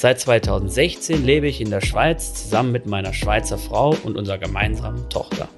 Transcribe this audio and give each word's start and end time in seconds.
Seit 0.00 0.20
2016 0.20 1.24
lebe 1.24 1.48
ich 1.48 1.60
in 1.60 1.70
der 1.70 1.80
Schweiz 1.80 2.32
zusammen 2.32 2.70
mit 2.70 2.86
meiner 2.86 3.12
Schweizer 3.12 3.58
Frau 3.58 3.96
und 4.04 4.16
unserer 4.16 4.38
gemeinsamen 4.38 5.10
Tochter. 5.10 5.48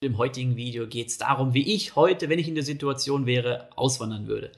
Im 0.00 0.18
heutigen 0.18 0.54
Video 0.54 0.86
geht 0.86 1.08
es 1.08 1.18
darum, 1.18 1.52
wie 1.52 1.74
ich 1.74 1.96
heute, 1.96 2.28
wenn 2.28 2.38
ich 2.38 2.46
in 2.46 2.54
der 2.54 2.62
Situation 2.62 3.26
wäre, 3.26 3.70
auswandern 3.76 4.28
würde. 4.28 4.52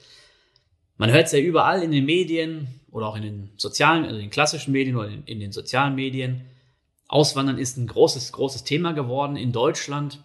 Man 0.98 1.10
hört 1.10 1.24
es 1.24 1.32
ja 1.32 1.38
überall 1.38 1.82
in 1.82 1.90
den 1.90 2.04
Medien 2.04 2.68
oder 2.90 3.06
auch 3.06 3.16
in 3.16 3.22
den 3.22 3.50
sozialen, 3.56 4.04
also 4.04 4.16
in 4.16 4.24
den 4.24 4.30
klassischen 4.30 4.72
Medien 4.72 4.96
oder 4.96 5.08
in, 5.08 5.24
in 5.24 5.40
den 5.40 5.52
sozialen 5.52 5.94
Medien. 5.94 6.42
Auswandern 7.08 7.56
ist 7.56 7.78
ein 7.78 7.86
großes, 7.86 8.32
großes 8.32 8.64
Thema 8.64 8.92
geworden 8.92 9.36
in 9.36 9.52
Deutschland. 9.52 10.22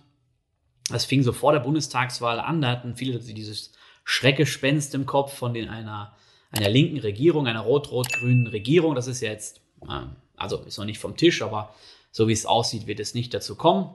Das 0.90 1.06
fing 1.06 1.24
so 1.24 1.32
vor 1.32 1.54
der 1.54 1.62
Bundestagswahl 1.62 2.42
an. 2.42 2.60
Da 2.60 2.72
hatten 2.72 2.98
viele 2.98 3.18
dieses 3.18 3.72
Schreckgespenst 4.06 4.94
im 4.96 5.06
Kopf 5.06 5.34
von 5.34 5.54
den 5.54 5.68
einer, 5.68 6.16
einer 6.52 6.70
linken 6.70 7.00
Regierung, 7.00 7.48
einer 7.48 7.62
rot-rot-grünen 7.62 8.48
Regierung. 8.48 8.96
Das 8.96 9.08
ist 9.08 9.20
jetzt, 9.20 9.62
äh, 9.82 10.04
also 10.38 10.60
ist 10.60 10.78
noch 10.78 10.86
nicht 10.86 11.00
vom 11.00 11.18
Tisch, 11.18 11.42
aber 11.42 11.76
so 12.12 12.30
wie 12.30 12.34
es 12.34 12.46
aussieht, 12.46 12.88
wird 12.88 13.02
es 13.02 13.16
nicht 13.16 13.34
dazu 13.34 13.56
kommen. 13.56 13.94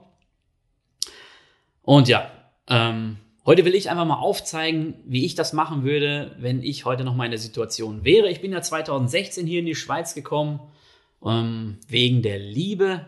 Und 1.81 2.09
ja, 2.09 2.29
ähm, 2.67 3.17
heute 3.45 3.65
will 3.65 3.73
ich 3.73 3.89
einfach 3.89 4.05
mal 4.05 4.19
aufzeigen, 4.19 4.95
wie 5.05 5.25
ich 5.25 5.33
das 5.33 5.53
machen 5.53 5.83
würde, 5.83 6.35
wenn 6.37 6.61
ich 6.61 6.85
heute 6.85 7.05
noch 7.05 7.15
mal 7.15 7.25
in 7.25 7.31
der 7.31 7.39
Situation 7.39 8.03
wäre. 8.03 8.29
Ich 8.29 8.41
bin 8.41 8.51
ja 8.51 8.61
2016 8.61 9.47
hier 9.47 9.59
in 9.59 9.65
die 9.65 9.75
Schweiz 9.75 10.13
gekommen 10.13 10.59
ähm, 11.25 11.79
wegen 11.87 12.21
der 12.21 12.37
Liebe. 12.37 13.07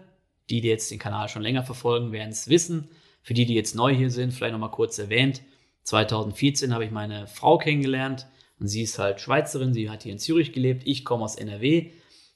Die, 0.49 0.61
die 0.61 0.67
jetzt 0.67 0.89
den 0.89 0.99
Kanal 0.99 1.29
schon 1.29 1.41
länger 1.41 1.63
verfolgen, 1.63 2.11
werden 2.11 2.31
es 2.31 2.49
wissen. 2.49 2.89
Für 3.21 3.33
die, 3.33 3.45
die 3.45 3.53
jetzt 3.53 3.75
neu 3.75 3.93
hier 3.93 4.09
sind, 4.09 4.33
vielleicht 4.33 4.53
nochmal 4.53 4.71
kurz 4.71 4.99
erwähnt. 4.99 5.41
2014 5.83 6.73
habe 6.73 6.85
ich 6.85 6.91
meine 6.91 7.27
Frau 7.27 7.57
kennengelernt 7.57 8.27
und 8.59 8.67
sie 8.67 8.83
ist 8.83 8.99
halt 8.99 9.19
Schweizerin, 9.19 9.73
sie 9.73 9.89
hat 9.89 10.03
hier 10.03 10.11
in 10.11 10.19
Zürich 10.19 10.53
gelebt, 10.53 10.83
ich 10.85 11.05
komme 11.05 11.23
aus 11.23 11.35
NRW 11.35 11.91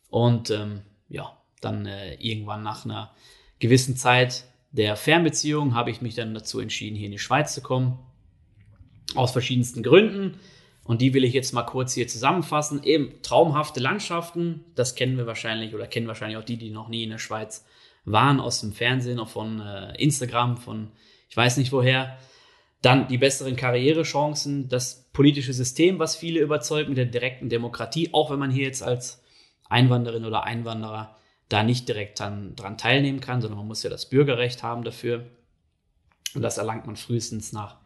und 0.10 0.50
ähm, 0.52 0.82
ja, 1.10 1.38
dann 1.62 1.86
äh, 1.86 2.16
irgendwann 2.16 2.64
nach 2.64 2.86
einer 2.86 3.14
gewissen 3.60 3.96
Zeit 3.96 4.46
der 4.72 4.96
Fernbeziehung 4.96 5.74
habe 5.76 5.92
ich 5.92 6.02
mich 6.02 6.16
dann 6.16 6.34
dazu 6.34 6.60
entschieden, 6.60 6.96
hier 6.96 7.08
in 7.08 7.12
die 7.12 7.20
Schweiz 7.20 7.54
zu 7.54 7.62
kommen. 7.62 7.98
Aus 9.16 9.32
verschiedensten 9.32 9.84
Gründen. 9.84 10.40
Und 10.84 11.02
die 11.02 11.14
will 11.14 11.24
ich 11.24 11.34
jetzt 11.34 11.54
mal 11.54 11.64
kurz 11.64 11.94
hier 11.94 12.08
zusammenfassen. 12.08 12.84
Eben 12.84 13.22
traumhafte 13.22 13.80
Landschaften, 13.80 14.64
das 14.76 14.96
kennen 14.96 15.18
wir 15.18 15.26
wahrscheinlich 15.26 15.74
oder 15.74 15.88
kennen 15.88 16.08
wahrscheinlich 16.08 16.38
auch 16.38 16.44
die, 16.44 16.58
die 16.58 16.70
noch 16.70 16.90
nie 16.90 17.04
in 17.04 17.10
der 17.10 17.18
Schweiz 17.18 17.66
waren, 18.06 18.40
aus 18.40 18.62
dem 18.62 18.72
Fernsehen, 18.72 19.20
auch 19.20 19.30
von 19.30 19.60
äh, 19.60 19.96
Instagram, 20.02 20.58
von 20.58 20.92
ich 21.30 21.36
weiß 21.36 21.58
nicht 21.58 21.72
woher. 21.72 22.18
Dann 22.82 23.08
die 23.08 23.18
besseren 23.18 23.56
Karrierechancen, 23.56 24.70
das 24.70 25.10
politische 25.14 25.54
System, 25.54 26.00
was 26.00 26.16
viele 26.16 26.40
überzeugt 26.40 26.90
mit 26.90 26.98
der 26.98 27.06
direkten 27.06 27.50
Demokratie, 27.50 28.10
auch 28.14 28.30
wenn 28.30 28.40
man 28.40 28.52
hier 28.52 28.66
jetzt 28.66 28.84
als 28.84 29.24
Einwanderin 29.68 30.26
oder 30.26 30.44
Einwanderer 30.44 31.16
da 31.50 31.64
nicht 31.64 31.88
direkt 31.88 32.20
dran, 32.20 32.56
dran 32.56 32.78
teilnehmen 32.78 33.20
kann, 33.20 33.42
sondern 33.42 33.58
man 33.60 33.68
muss 33.68 33.84
ja 33.84 33.90
das 33.90 34.10
Bürgerrecht 34.10 34.64
haben 34.64 34.84
dafür. 34.84 35.26
Und 36.36 36.42
das 36.42 36.58
erlangt 36.58 36.86
man 36.86 36.98
frühestens 36.98 37.54
nach 37.54 37.78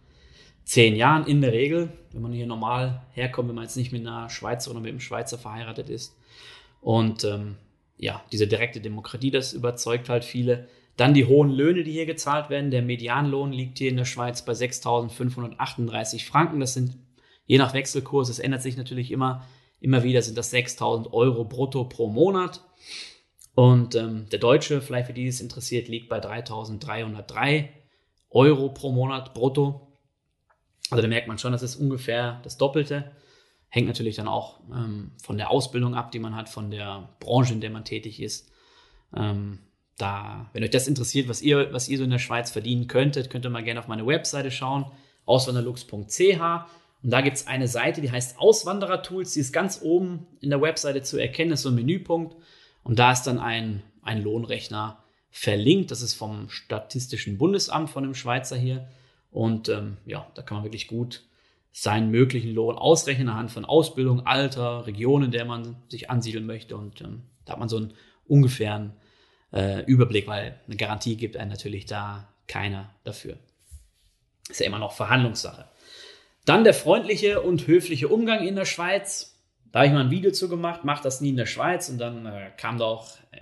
zehn 0.64 0.96
Jahren 0.96 1.26
in 1.26 1.42
der 1.42 1.54
Regel, 1.54 1.92
wenn 2.12 2.22
man 2.22 2.34
hier 2.34 2.48
normal 2.48 3.04
herkommt, 3.12 3.50
wenn 3.50 3.56
man 3.56 3.64
jetzt 3.64 3.78
nicht 3.78 3.92
mit 3.92 4.06
einer 4.06 4.30
Schweizer 4.30 4.72
oder 4.72 4.80
mit 4.80 4.90
einem 4.90 5.00
Schweizer 5.00 5.38
verheiratet 5.38 5.90
ist. 5.90 6.16
Und 6.82 7.24
ähm, 7.24 7.56
ja, 7.98 8.24
diese 8.32 8.48
direkte 8.48 8.82
Demokratie, 8.82 9.32
das 9.32 9.54
überzeugt 9.54 10.10
halt 10.10 10.26
viele. 10.26 10.68
Dann 10.98 11.14
die 11.14 11.26
hohen 11.26 11.50
Löhne, 11.50 11.84
die 11.84 11.92
hier 11.92 12.06
gezahlt 12.06 12.50
werden. 12.50 12.72
Der 12.72 12.82
Medianlohn 12.82 13.52
liegt 13.52 13.78
hier 13.78 13.90
in 13.90 13.98
der 13.98 14.06
Schweiz 14.06 14.44
bei 14.44 14.54
6.538 14.54 16.26
Franken. 16.26 16.60
Das 16.60 16.74
sind 16.74 16.98
je 17.46 17.58
nach 17.58 17.74
Wechselkurs, 17.74 18.30
es 18.30 18.40
ändert 18.40 18.62
sich 18.62 18.78
natürlich 18.78 19.12
immer, 19.12 19.46
immer 19.82 20.04
wieder, 20.04 20.22
sind 20.22 20.38
das 20.38 20.54
6.000 20.54 21.12
Euro 21.12 21.44
brutto 21.44 21.84
pro 21.84 22.08
Monat. 22.08 22.62
Und 23.56 23.96
ähm, 23.96 24.30
der 24.30 24.40
Deutsche, 24.40 24.82
vielleicht 24.82 25.08
für 25.08 25.14
die 25.14 25.28
es 25.28 25.42
interessiert, 25.42 25.90
liegt 25.90 26.08
bei 26.08 26.20
3.303 26.20 27.68
Euro 28.30 28.70
pro 28.70 28.92
Monat 28.92 29.34
brutto. 29.34 29.92
Also 30.90 31.02
da 31.02 31.08
merkt 31.08 31.28
man 31.28 31.38
schon, 31.38 31.52
das 31.52 31.64
ist 31.64 31.76
ungefähr 31.76 32.40
das 32.44 32.58
Doppelte. 32.58 33.12
Hängt 33.68 33.88
natürlich 33.88 34.16
dann 34.16 34.28
auch 34.28 34.62
ähm, 34.74 35.12
von 35.22 35.38
der 35.38 35.52
Ausbildung 35.52 35.96
ab, 35.96 36.12
die 36.12 36.20
man 36.20 36.36
hat, 36.36 36.48
von 36.48 36.72
der 36.72 37.10
Branche, 37.20 37.54
in 37.54 37.62
der 37.62 37.70
man 37.70 37.84
tätig 37.84 38.22
ist. 38.22 38.50
Ähm, 39.16 39.60
da, 40.02 40.50
wenn 40.54 40.64
euch 40.64 40.72
das 40.72 40.88
interessiert, 40.88 41.30
was 41.30 41.42
ihr, 41.42 41.72
was 41.72 41.88
ihr 41.88 41.98
so 41.98 42.04
in 42.04 42.10
der 42.10 42.20
Schweiz 42.20 42.52
verdienen 42.52 42.88
könntet, 42.88 43.30
könnt 43.30 43.46
ihr 43.46 43.50
mal 43.50 43.64
gerne 43.64 43.80
auf 43.80 43.88
meine 43.88 44.06
Webseite 44.06 44.52
schauen, 44.52 44.86
auswanderlux.ch. 45.26 46.42
Und 47.04 47.10
da 47.10 47.22
gibt 47.22 47.38
es 47.38 47.48
eine 47.48 47.68
Seite, 47.68 48.02
die 48.02 48.12
heißt 48.12 48.38
Auswanderer-Tools, 48.40 49.34
die 49.34 49.40
ist 49.40 49.54
ganz 49.54 49.80
oben 49.82 50.28
in 50.40 50.50
der 50.50 50.62
Webseite 50.62 51.02
zu 51.02 51.18
erkennen, 51.18 51.52
ist 51.52 51.64
so 51.64 51.70
ein 51.70 51.76
Menüpunkt. 51.76 52.36
Und 52.84 53.00
da 53.00 53.12
ist 53.12 53.24
dann 53.24 53.40
ein, 53.40 53.84
ein 54.02 54.24
Lohnrechner 54.24 55.04
verlinkt. 55.30 55.92
Das 55.92 56.02
ist 56.02 56.14
vom 56.14 56.50
Statistischen 56.50 57.38
Bundesamt 57.38 57.90
von 57.90 58.04
dem 58.04 58.16
Schweizer 58.16 58.58
hier. 58.58 58.88
Und 59.32 59.70
ähm, 59.70 59.98
ja, 60.06 60.28
da 60.36 60.42
kann 60.42 60.58
man 60.58 60.66
wirklich 60.66 60.88
gut 60.88 61.24
seinen 61.72 62.12
möglichen 62.12 62.54
Lohn 62.54 62.76
ausrechnen 62.76 63.30
anhand 63.30 63.52
von 63.52 63.66
Ausbildung, 63.66 64.26
Alter, 64.26 64.86
Region, 64.86 65.24
in 65.24 65.32
der 65.32 65.46
man 65.46 65.78
sich 65.88 66.10
ansiedeln 66.10 66.46
möchte. 66.46 66.76
Und 66.76 67.02
ähm, 67.02 67.22
da 67.46 67.54
hat 67.54 67.60
man 67.60 67.70
so 67.70 67.78
einen 67.78 67.94
ungefähren 68.28 68.94
äh, 69.54 69.84
Überblick, 69.86 70.28
weil 70.28 70.60
eine 70.68 70.78
Garantie 70.78 71.16
gibt 71.16 71.38
einem 71.38 71.52
natürlich 71.52 71.86
da 71.86 72.28
keiner 72.48 72.94
dafür. 73.04 73.38
Ist 74.50 74.60
ja 74.60 74.66
immer 74.66 74.80
noch 74.80 74.94
Verhandlungssache. 74.94 75.66
Dann 76.46 76.64
der 76.64 76.74
freundliche 76.74 77.42
und 77.42 77.68
höfliche 77.68 78.08
Umgang 78.08 78.46
in 78.46 78.56
der 78.56 78.66
Schweiz. 78.66 79.40
Da 79.72 79.80
habe 79.80 79.88
ich 79.88 79.94
mal 79.94 80.02
ein 80.02 80.12
Video 80.12 80.32
zu 80.32 80.50
gemacht, 80.50 80.84
macht 80.84 81.06
das 81.06 81.22
nie 81.22 81.30
in 81.30 81.38
der 81.38 81.46
Schweiz 81.46 81.88
und 81.90 81.98
dann 81.98 82.26
äh, 82.26 82.52
kam 82.58 82.78
da 82.78 82.86
auch 82.86 83.10
äh, 83.32 83.42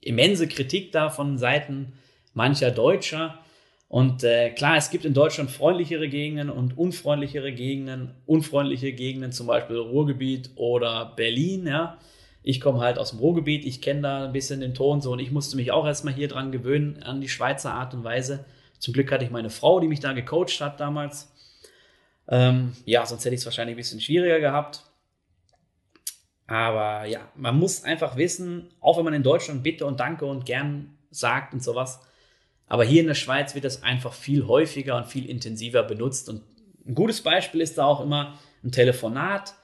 immense 0.00 0.48
Kritik 0.48 0.92
da 0.92 1.10
von 1.10 1.38
Seiten 1.38 1.92
mancher 2.34 2.70
Deutscher. 2.70 3.38
Und 3.88 4.22
äh, 4.22 4.50
klar, 4.50 4.76
es 4.76 4.90
gibt 4.90 5.04
in 5.04 5.14
Deutschland 5.14 5.50
freundlichere 5.50 6.08
Gegenden 6.08 6.50
und 6.50 6.76
unfreundlichere 6.76 7.52
Gegenden. 7.52 8.14
Unfreundliche 8.26 8.92
Gegenden, 8.92 9.32
zum 9.32 9.46
Beispiel 9.46 9.76
Ruhrgebiet 9.76 10.50
oder 10.56 11.12
Berlin, 11.16 11.66
ja. 11.66 11.98
Ich 12.48 12.62
komme 12.62 12.80
halt 12.80 12.98
aus 12.98 13.10
dem 13.10 13.18
Ruhrgebiet, 13.18 13.66
ich 13.66 13.82
kenne 13.82 14.00
da 14.00 14.24
ein 14.24 14.32
bisschen 14.32 14.60
den 14.60 14.72
Ton 14.72 15.02
so 15.02 15.12
und 15.12 15.18
ich 15.18 15.30
musste 15.30 15.54
mich 15.56 15.70
auch 15.70 15.84
erstmal 15.84 16.14
hier 16.14 16.28
dran 16.28 16.50
gewöhnen, 16.50 17.02
an 17.02 17.20
die 17.20 17.28
Schweizer 17.28 17.74
Art 17.74 17.92
und 17.92 18.04
Weise. 18.04 18.46
Zum 18.78 18.94
Glück 18.94 19.12
hatte 19.12 19.22
ich 19.22 19.30
meine 19.30 19.50
Frau, 19.50 19.80
die 19.80 19.86
mich 19.86 20.00
da 20.00 20.14
gecoacht 20.14 20.58
hat 20.62 20.80
damals. 20.80 21.30
Ähm, 22.26 22.72
ja, 22.86 23.04
sonst 23.04 23.26
hätte 23.26 23.34
ich 23.34 23.42
es 23.42 23.44
wahrscheinlich 23.44 23.74
ein 23.74 23.76
bisschen 23.76 24.00
schwieriger 24.00 24.40
gehabt. 24.40 24.82
Aber 26.46 27.04
ja, 27.04 27.20
man 27.36 27.58
muss 27.58 27.84
einfach 27.84 28.16
wissen, 28.16 28.70
auch 28.80 28.96
wenn 28.96 29.04
man 29.04 29.12
in 29.12 29.22
Deutschland 29.22 29.62
bitte 29.62 29.84
und 29.84 30.00
danke 30.00 30.24
und 30.24 30.46
gern 30.46 30.96
sagt 31.10 31.52
und 31.52 31.62
sowas, 31.62 32.00
aber 32.66 32.82
hier 32.82 33.02
in 33.02 33.08
der 33.08 33.14
Schweiz 33.14 33.54
wird 33.54 33.66
das 33.66 33.82
einfach 33.82 34.14
viel 34.14 34.46
häufiger 34.46 34.96
und 34.96 35.06
viel 35.06 35.28
intensiver 35.28 35.82
benutzt. 35.82 36.30
Und 36.30 36.40
ein 36.86 36.94
gutes 36.94 37.20
Beispiel 37.20 37.60
ist 37.60 37.76
da 37.76 37.84
auch 37.84 38.00
immer 38.00 38.38
ein 38.64 38.72
Telefonat. 38.72 39.54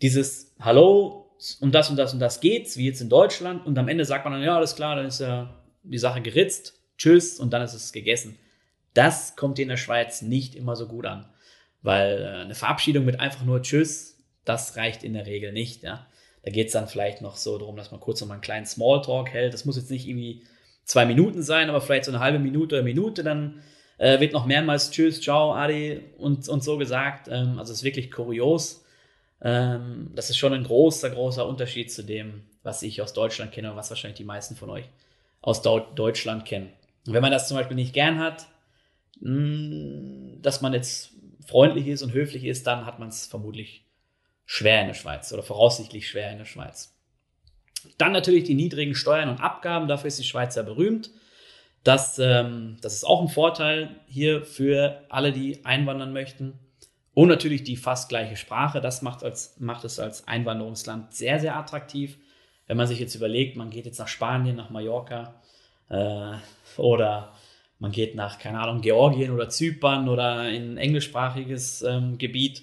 Dieses 0.00 0.54
Hallo, 0.60 1.19
um 1.60 1.72
das 1.72 1.90
und 1.90 1.96
das 1.96 2.12
und 2.12 2.20
das 2.20 2.40
geht's, 2.40 2.76
wie 2.76 2.86
jetzt 2.86 3.00
in 3.00 3.08
Deutschland. 3.08 3.66
Und 3.66 3.78
am 3.78 3.88
Ende 3.88 4.04
sagt 4.04 4.24
man 4.24 4.34
dann, 4.34 4.42
ja, 4.42 4.56
alles 4.56 4.76
klar, 4.76 4.96
dann 4.96 5.06
ist 5.06 5.20
ja 5.20 5.54
die 5.82 5.98
Sache 5.98 6.20
geritzt, 6.20 6.74
tschüss 6.98 7.38
und 7.38 7.52
dann 7.52 7.62
ist 7.62 7.74
es 7.74 7.92
gegessen. 7.92 8.38
Das 8.94 9.36
kommt 9.36 9.58
hier 9.58 9.64
in 9.64 9.70
der 9.70 9.76
Schweiz 9.76 10.22
nicht 10.22 10.54
immer 10.54 10.76
so 10.76 10.86
gut 10.86 11.06
an. 11.06 11.26
Weil 11.82 12.22
äh, 12.22 12.42
eine 12.42 12.54
Verabschiedung 12.54 13.04
mit 13.04 13.20
einfach 13.20 13.44
nur 13.44 13.62
Tschüss, 13.62 14.18
das 14.44 14.76
reicht 14.76 15.02
in 15.02 15.14
der 15.14 15.26
Regel 15.26 15.52
nicht. 15.52 15.82
Ja. 15.82 16.06
Da 16.42 16.50
geht 16.50 16.68
es 16.68 16.72
dann 16.72 16.88
vielleicht 16.88 17.22
noch 17.22 17.36
so 17.36 17.56
darum, 17.58 17.76
dass 17.76 17.90
man 17.90 18.00
kurz 18.00 18.20
noch 18.20 18.28
mal 18.28 18.34
einen 18.34 18.42
kleinen 18.42 18.66
Smalltalk 18.66 19.30
hält. 19.30 19.54
Das 19.54 19.64
muss 19.64 19.76
jetzt 19.76 19.90
nicht 19.90 20.08
irgendwie 20.08 20.44
zwei 20.84 21.06
Minuten 21.06 21.42
sein, 21.42 21.68
aber 21.68 21.80
vielleicht 21.80 22.04
so 22.04 22.10
eine 22.10 22.20
halbe 22.20 22.38
Minute 22.38 22.76
oder 22.76 22.84
Minute, 22.84 23.22
dann 23.22 23.62
äh, 23.98 24.20
wird 24.20 24.32
noch 24.32 24.46
mehrmals 24.46 24.90
Tschüss, 24.90 25.20
Ciao, 25.20 25.52
Adi 25.52 26.00
und, 26.18 26.48
und 26.48 26.64
so 26.64 26.78
gesagt. 26.78 27.28
Ähm, 27.28 27.58
also 27.58 27.72
es 27.72 27.78
ist 27.78 27.84
wirklich 27.84 28.10
kurios. 28.10 28.84
Ähm, 29.42 30.10
das 30.14 30.30
ist 30.30 30.36
schon 30.36 30.52
ein 30.52 30.64
großer, 30.64 31.10
großer 31.10 31.46
Unterschied 31.46 31.90
zu 31.92 32.02
dem, 32.02 32.42
was 32.62 32.82
ich 32.82 33.00
aus 33.00 33.12
Deutschland 33.12 33.52
kenne 33.52 33.70
und 33.70 33.76
was 33.76 33.90
wahrscheinlich 33.90 34.18
die 34.18 34.24
meisten 34.24 34.56
von 34.56 34.70
euch 34.70 34.84
aus 35.40 35.62
Deutschland 35.62 36.44
kennen. 36.44 36.72
Und 37.06 37.14
wenn 37.14 37.22
man 37.22 37.32
das 37.32 37.48
zum 37.48 37.56
Beispiel 37.56 37.76
nicht 37.76 37.94
gern 37.94 38.18
hat, 38.18 38.46
mh, 39.20 39.30
mm, 39.30 40.42
dass 40.42 40.60
man 40.60 40.72
jetzt 40.72 41.12
freundlich 41.46 41.86
ist 41.88 42.02
und 42.02 42.12
höflich 42.12 42.44
ist, 42.44 42.66
dann 42.66 42.86
hat 42.86 42.98
man 42.98 43.08
es 43.08 43.26
vermutlich 43.26 43.86
schwer 44.44 44.80
in 44.82 44.88
der 44.88 44.94
Schweiz 44.94 45.32
oder 45.32 45.42
voraussichtlich 45.42 46.08
schwer 46.08 46.30
in 46.32 46.38
der 46.38 46.44
Schweiz. 46.44 46.94
Dann 47.96 48.12
natürlich 48.12 48.44
die 48.44 48.54
niedrigen 48.54 48.94
Steuern 48.94 49.28
und 49.30 49.40
Abgaben, 49.40 49.88
dafür 49.88 50.08
ist 50.08 50.18
die 50.18 50.24
Schweiz 50.24 50.54
ja 50.54 50.62
berühmt. 50.62 51.10
Das, 51.82 52.18
ähm, 52.18 52.76
das 52.82 52.94
ist 52.94 53.04
auch 53.04 53.22
ein 53.22 53.28
Vorteil 53.28 54.00
hier 54.06 54.44
für 54.44 55.04
alle, 55.08 55.32
die 55.32 55.64
einwandern 55.64 56.12
möchten. 56.12 56.58
Und 57.20 57.28
natürlich 57.28 57.64
die 57.64 57.76
fast 57.76 58.08
gleiche 58.08 58.34
Sprache. 58.34 58.80
Das 58.80 59.02
macht, 59.02 59.22
als, 59.22 59.60
macht 59.60 59.84
es 59.84 60.00
als 60.00 60.26
Einwanderungsland 60.26 61.12
sehr, 61.12 61.38
sehr 61.38 61.54
attraktiv. 61.54 62.16
Wenn 62.66 62.78
man 62.78 62.86
sich 62.86 62.98
jetzt 62.98 63.14
überlegt, 63.14 63.58
man 63.58 63.68
geht 63.68 63.84
jetzt 63.84 63.98
nach 63.98 64.08
Spanien, 64.08 64.56
nach 64.56 64.70
Mallorca 64.70 65.34
äh, 65.90 66.32
oder 66.80 67.34
man 67.78 67.92
geht 67.92 68.14
nach, 68.14 68.38
keine 68.38 68.58
Ahnung, 68.60 68.80
Georgien 68.80 69.32
oder 69.32 69.50
Zypern 69.50 70.08
oder 70.08 70.48
in 70.48 70.72
ein 70.72 70.76
englischsprachiges 70.78 71.82
ähm, 71.82 72.16
Gebiet, 72.16 72.62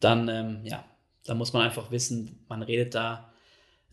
dann, 0.00 0.30
ähm, 0.30 0.60
ja, 0.64 0.82
da 1.26 1.34
muss 1.34 1.52
man 1.52 1.60
einfach 1.60 1.90
wissen, 1.90 2.42
man 2.48 2.62
redet 2.62 2.94
da 2.94 3.34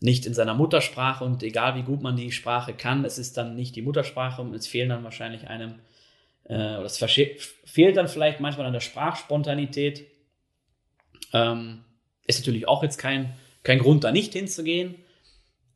nicht 0.00 0.24
in 0.24 0.32
seiner 0.32 0.54
Muttersprache 0.54 1.22
und 1.22 1.42
egal 1.42 1.74
wie 1.74 1.82
gut 1.82 2.00
man 2.00 2.16
die 2.16 2.32
Sprache 2.32 2.72
kann, 2.72 3.04
es 3.04 3.18
ist 3.18 3.36
dann 3.36 3.56
nicht 3.56 3.76
die 3.76 3.82
Muttersprache 3.82 4.40
und 4.40 4.54
es 4.54 4.66
fehlen 4.66 4.88
dann 4.88 5.04
wahrscheinlich 5.04 5.48
einem, 5.48 5.80
äh, 6.44 6.82
es 6.82 6.98
fehlt 7.64 7.96
dann 7.96 8.08
vielleicht 8.08 8.40
manchmal 8.40 8.66
an 8.66 8.72
der 8.72 8.80
Sprachspontanität. 8.80 10.06
Ähm, 11.32 11.84
ist 12.26 12.40
natürlich 12.40 12.68
auch 12.68 12.82
jetzt 12.82 12.98
kein, 12.98 13.34
kein 13.62 13.78
Grund, 13.78 14.04
da 14.04 14.12
nicht 14.12 14.32
hinzugehen, 14.32 14.96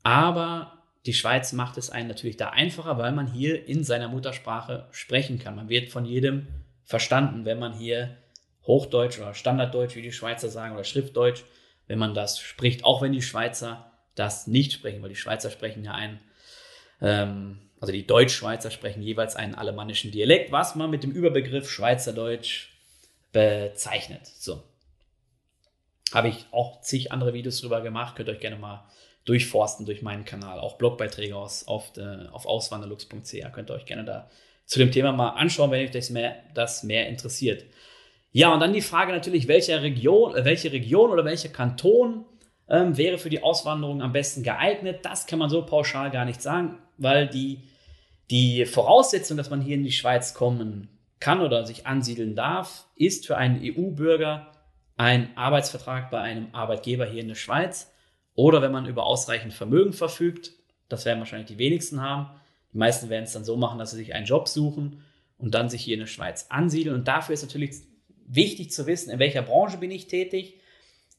aber 0.03 0.83
die 1.07 1.15
Schweiz 1.15 1.53
macht 1.53 1.79
es 1.79 1.91
einen 1.91 2.09
natürlich 2.09 2.37
da 2.37 2.51
einfacher, 2.51 2.99
weil 2.99 3.13
man 3.13 3.33
hier 3.33 3.67
in 3.67 3.85
seiner 3.85 4.09
Muttersprache 4.09 4.89
sprechen 4.91 5.39
kann. 5.39 5.57
Man 5.57 5.69
wird 5.69 5.91
von 5.91 6.05
jedem 6.05 6.49
verstanden, 6.85 7.45
wenn 7.45 7.59
man 7.59 7.79
hier 7.79 8.17
Hochdeutsch 8.67 9.19
oder 9.19 9.35
Standarddeutsch, 9.35 9.95
wie 9.95 10.03
die 10.03 10.13
Schweizer 10.13 10.49
sagen, 10.49 10.75
oder 10.75 10.85
Schriftdeutsch, 10.85 11.45
wenn 11.87 11.99
man 11.99 12.15
das 12.15 12.41
spricht, 12.41 12.85
auch 12.85 13.03
wenn 13.03 13.13
die 13.13 13.23
Schweizer 13.23 13.93
das 14.17 14.47
nicht 14.47 14.73
sprechen, 14.73 15.03
weil 15.03 15.09
die 15.09 15.17
Schweizer 15.17 15.51
sprechen 15.51 15.85
ja 15.85 15.93
einen, 15.93 16.21
ähm, 17.01 17.66
also 17.81 17.93
die 17.93 18.07
Deutschschweizer 18.07 18.71
sprechen 18.71 19.03
jeweils 19.03 19.37
einen 19.37 19.55
alemannischen 19.55 20.11
Dialekt, 20.11 20.53
was 20.53 20.75
man 20.75 20.91
mit 20.91 21.03
dem 21.03 21.11
Überbegriff 21.11 21.71
Schweizerdeutsch 21.71 22.71
bezeichnet. 23.33 24.27
So. 24.27 24.63
Habe 26.13 26.29
ich 26.29 26.47
auch 26.53 26.81
zig 26.81 27.13
andere 27.13 27.35
Videos 27.35 27.61
drüber 27.61 27.83
gemacht, 27.83 28.17
könnt 28.17 28.29
ihr 28.29 28.33
euch 28.33 28.41
gerne 28.41 28.57
mal 28.57 28.89
durchforsten 29.27 29.85
durch 29.85 30.03
meinen 30.03 30.25
Kanal. 30.25 30.61
Auch 30.61 30.79
Blogbeiträge 30.79 31.37
aus, 31.37 31.67
auf, 31.67 31.97
äh, 31.97 32.27
auf 32.31 32.47
auswanderlux.ch 32.47 33.53
könnt 33.53 33.71
ihr 33.71 33.75
euch 33.75 33.87
gerne 33.87 34.05
da 34.05 34.31
zu 34.65 34.79
dem 34.79 34.91
Thema 34.91 35.13
mal 35.13 35.31
anschauen, 35.31 35.71
wenn 35.71 35.85
euch 35.85 35.91
das 35.91 36.11
mehr, 36.11 36.37
das 36.55 36.83
mehr 36.83 37.09
interessiert. 37.09 37.65
Ja, 38.33 38.53
und 38.53 38.61
dann 38.61 38.73
die 38.73 38.83
Frage 38.83 39.13
natürlich, 39.13 39.49
welche 39.49 39.83
Region, 39.83 40.35
äh, 40.35 40.45
welche 40.45 40.73
Region 40.73 41.11
oder 41.11 41.25
welcher 41.25 41.49
Kanton 41.49 42.25
ähm, 42.69 42.97
wäre 42.97 43.19
für 43.19 43.31
die 43.31 43.43
Auswanderung 43.43 44.03
am 44.03 44.13
besten 44.13 44.43
geeignet? 44.43 45.01
Das 45.05 45.27
kann 45.27 45.39
man 45.39 45.51
so 45.51 45.65
pauschal 45.65 46.11
gar 46.11 46.25
nicht 46.25 46.43
sagen, 46.43 46.79
weil 46.99 47.29
die, 47.29 47.63
die 48.31 48.67
Voraussetzung, 48.67 49.37
dass 49.37 49.51
man 49.51 49.61
hier 49.61 49.77
in 49.77 49.85
die 49.85 49.93
Schweiz 49.93 50.35
kommen 50.35 50.89
kann 51.21 51.41
oder 51.41 51.65
sich 51.65 51.87
ansiedeln 51.87 52.35
darf, 52.35 52.87
ist 52.97 53.27
für 53.27 53.37
einen 53.37 53.61
EU-Bürger 53.63 54.53
ein 54.97 55.37
Arbeitsvertrag 55.37 56.11
bei 56.11 56.21
einem 56.21 56.49
Arbeitgeber 56.53 57.07
hier 57.07 57.23
in 57.23 57.29
der 57.29 57.35
Schweiz 57.35 57.93
oder 58.35 58.63
wenn 58.63 58.73
man 58.73 58.87
über 58.87 59.05
ausreichend 59.05 59.53
Vermögen 59.53 59.93
verfügt, 59.93 60.53
das 60.89 61.05
werden 61.05 61.19
wahrscheinlich 61.19 61.49
die 61.49 61.59
wenigsten 61.59 62.01
haben. 62.01 62.31
Die 62.73 62.79
meisten 62.79 63.09
werden 63.09 63.25
es 63.25 63.33
dann 63.33 63.45
so 63.45 63.57
machen, 63.57 63.79
dass 63.79 63.91
sie 63.91 63.97
sich 63.97 64.15
einen 64.15 64.27
Job 64.27 64.49
suchen 64.49 65.03
und 65.39 65.55
dann 65.55 65.69
sich 65.69 65.83
hier 65.83 65.95
in 65.95 66.01
der 66.01 66.07
Schweiz 66.07 66.47
ansiedeln. 66.49 66.95
Und 66.95 67.09
dafür 67.09 67.35
ist 67.35 67.43
natürlich 67.43 67.77
wichtig 68.27 68.71
zu 68.71 68.87
wissen, 68.87 69.11
in 69.11 69.19
welcher 69.19 69.43
Branche 69.43 69.79
bin 69.79 69.91
ich 69.91 70.07
tätig, 70.07 70.61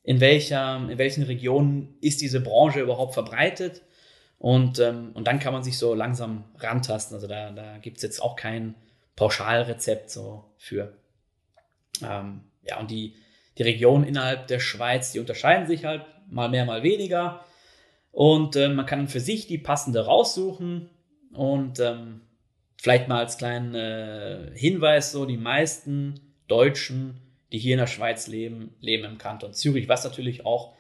in, 0.08 0.22
welcher, 0.22 0.78
in 0.90 0.98
welchen 0.98 1.24
Regionen 1.24 1.98
ist 2.00 2.22
diese 2.22 2.40
Branche 2.40 2.80
überhaupt 2.80 3.14
verbreitet. 3.14 3.82
Und, 4.40 4.80
ähm, 4.80 5.12
und 5.14 5.28
dann 5.28 5.40
kann 5.40 5.52
man 5.52 5.64
sich 5.64 5.78
so 5.78 5.94
langsam 5.94 6.46
rantasten. 6.60 7.16
Also 7.16 7.28
da, 7.28 7.52
da 7.52 7.78
gibt 7.80 7.98
es 7.98 8.04
jetzt 8.04 8.22
auch 8.22 8.38
kein 8.38 8.76
Pauschalrezept 9.18 10.10
so 10.10 10.46
für. 10.56 10.94
Ähm, 12.02 12.46
ja, 12.64 12.80
und 12.80 12.90
die, 12.90 13.16
die 13.58 13.64
Regionen 13.64 14.06
innerhalb 14.06 14.48
der 14.48 14.62
Schweiz, 14.62 15.12
die 15.12 15.20
unterscheiden 15.20 15.68
sich 15.68 15.84
halt 15.84 16.06
mal 16.30 16.48
mehr, 16.48 16.64
mal 16.64 16.84
weniger. 16.84 17.44
Und 18.14 18.56
äh, 18.56 18.70
man 18.70 18.86
kann 18.86 19.10
für 19.10 19.20
sich 19.20 19.46
die 19.48 19.58
passende 19.58 20.06
raussuchen. 20.06 20.90
Und 21.34 21.82
ähm, 21.82 22.22
vielleicht 22.78 23.10
mal 23.10 23.20
als 23.20 23.38
kleinen 23.38 23.76
äh, 23.76 24.52
Hinweis: 24.56 25.12
so, 25.12 25.26
die 25.26 25.36
meisten 25.36 26.22
Deutschen, 26.48 27.27
die 27.52 27.60
hier 27.60 27.74
in 27.74 27.80
der 27.80 27.88
Schweiz 27.88 28.28
leben, 28.28 28.76
leben 28.82 29.06
im 29.06 29.18
Kanton 29.18 29.54
Zürich, 29.54 29.88
was 29.88 30.04
natürlich 30.04 30.46
auch 30.46 30.74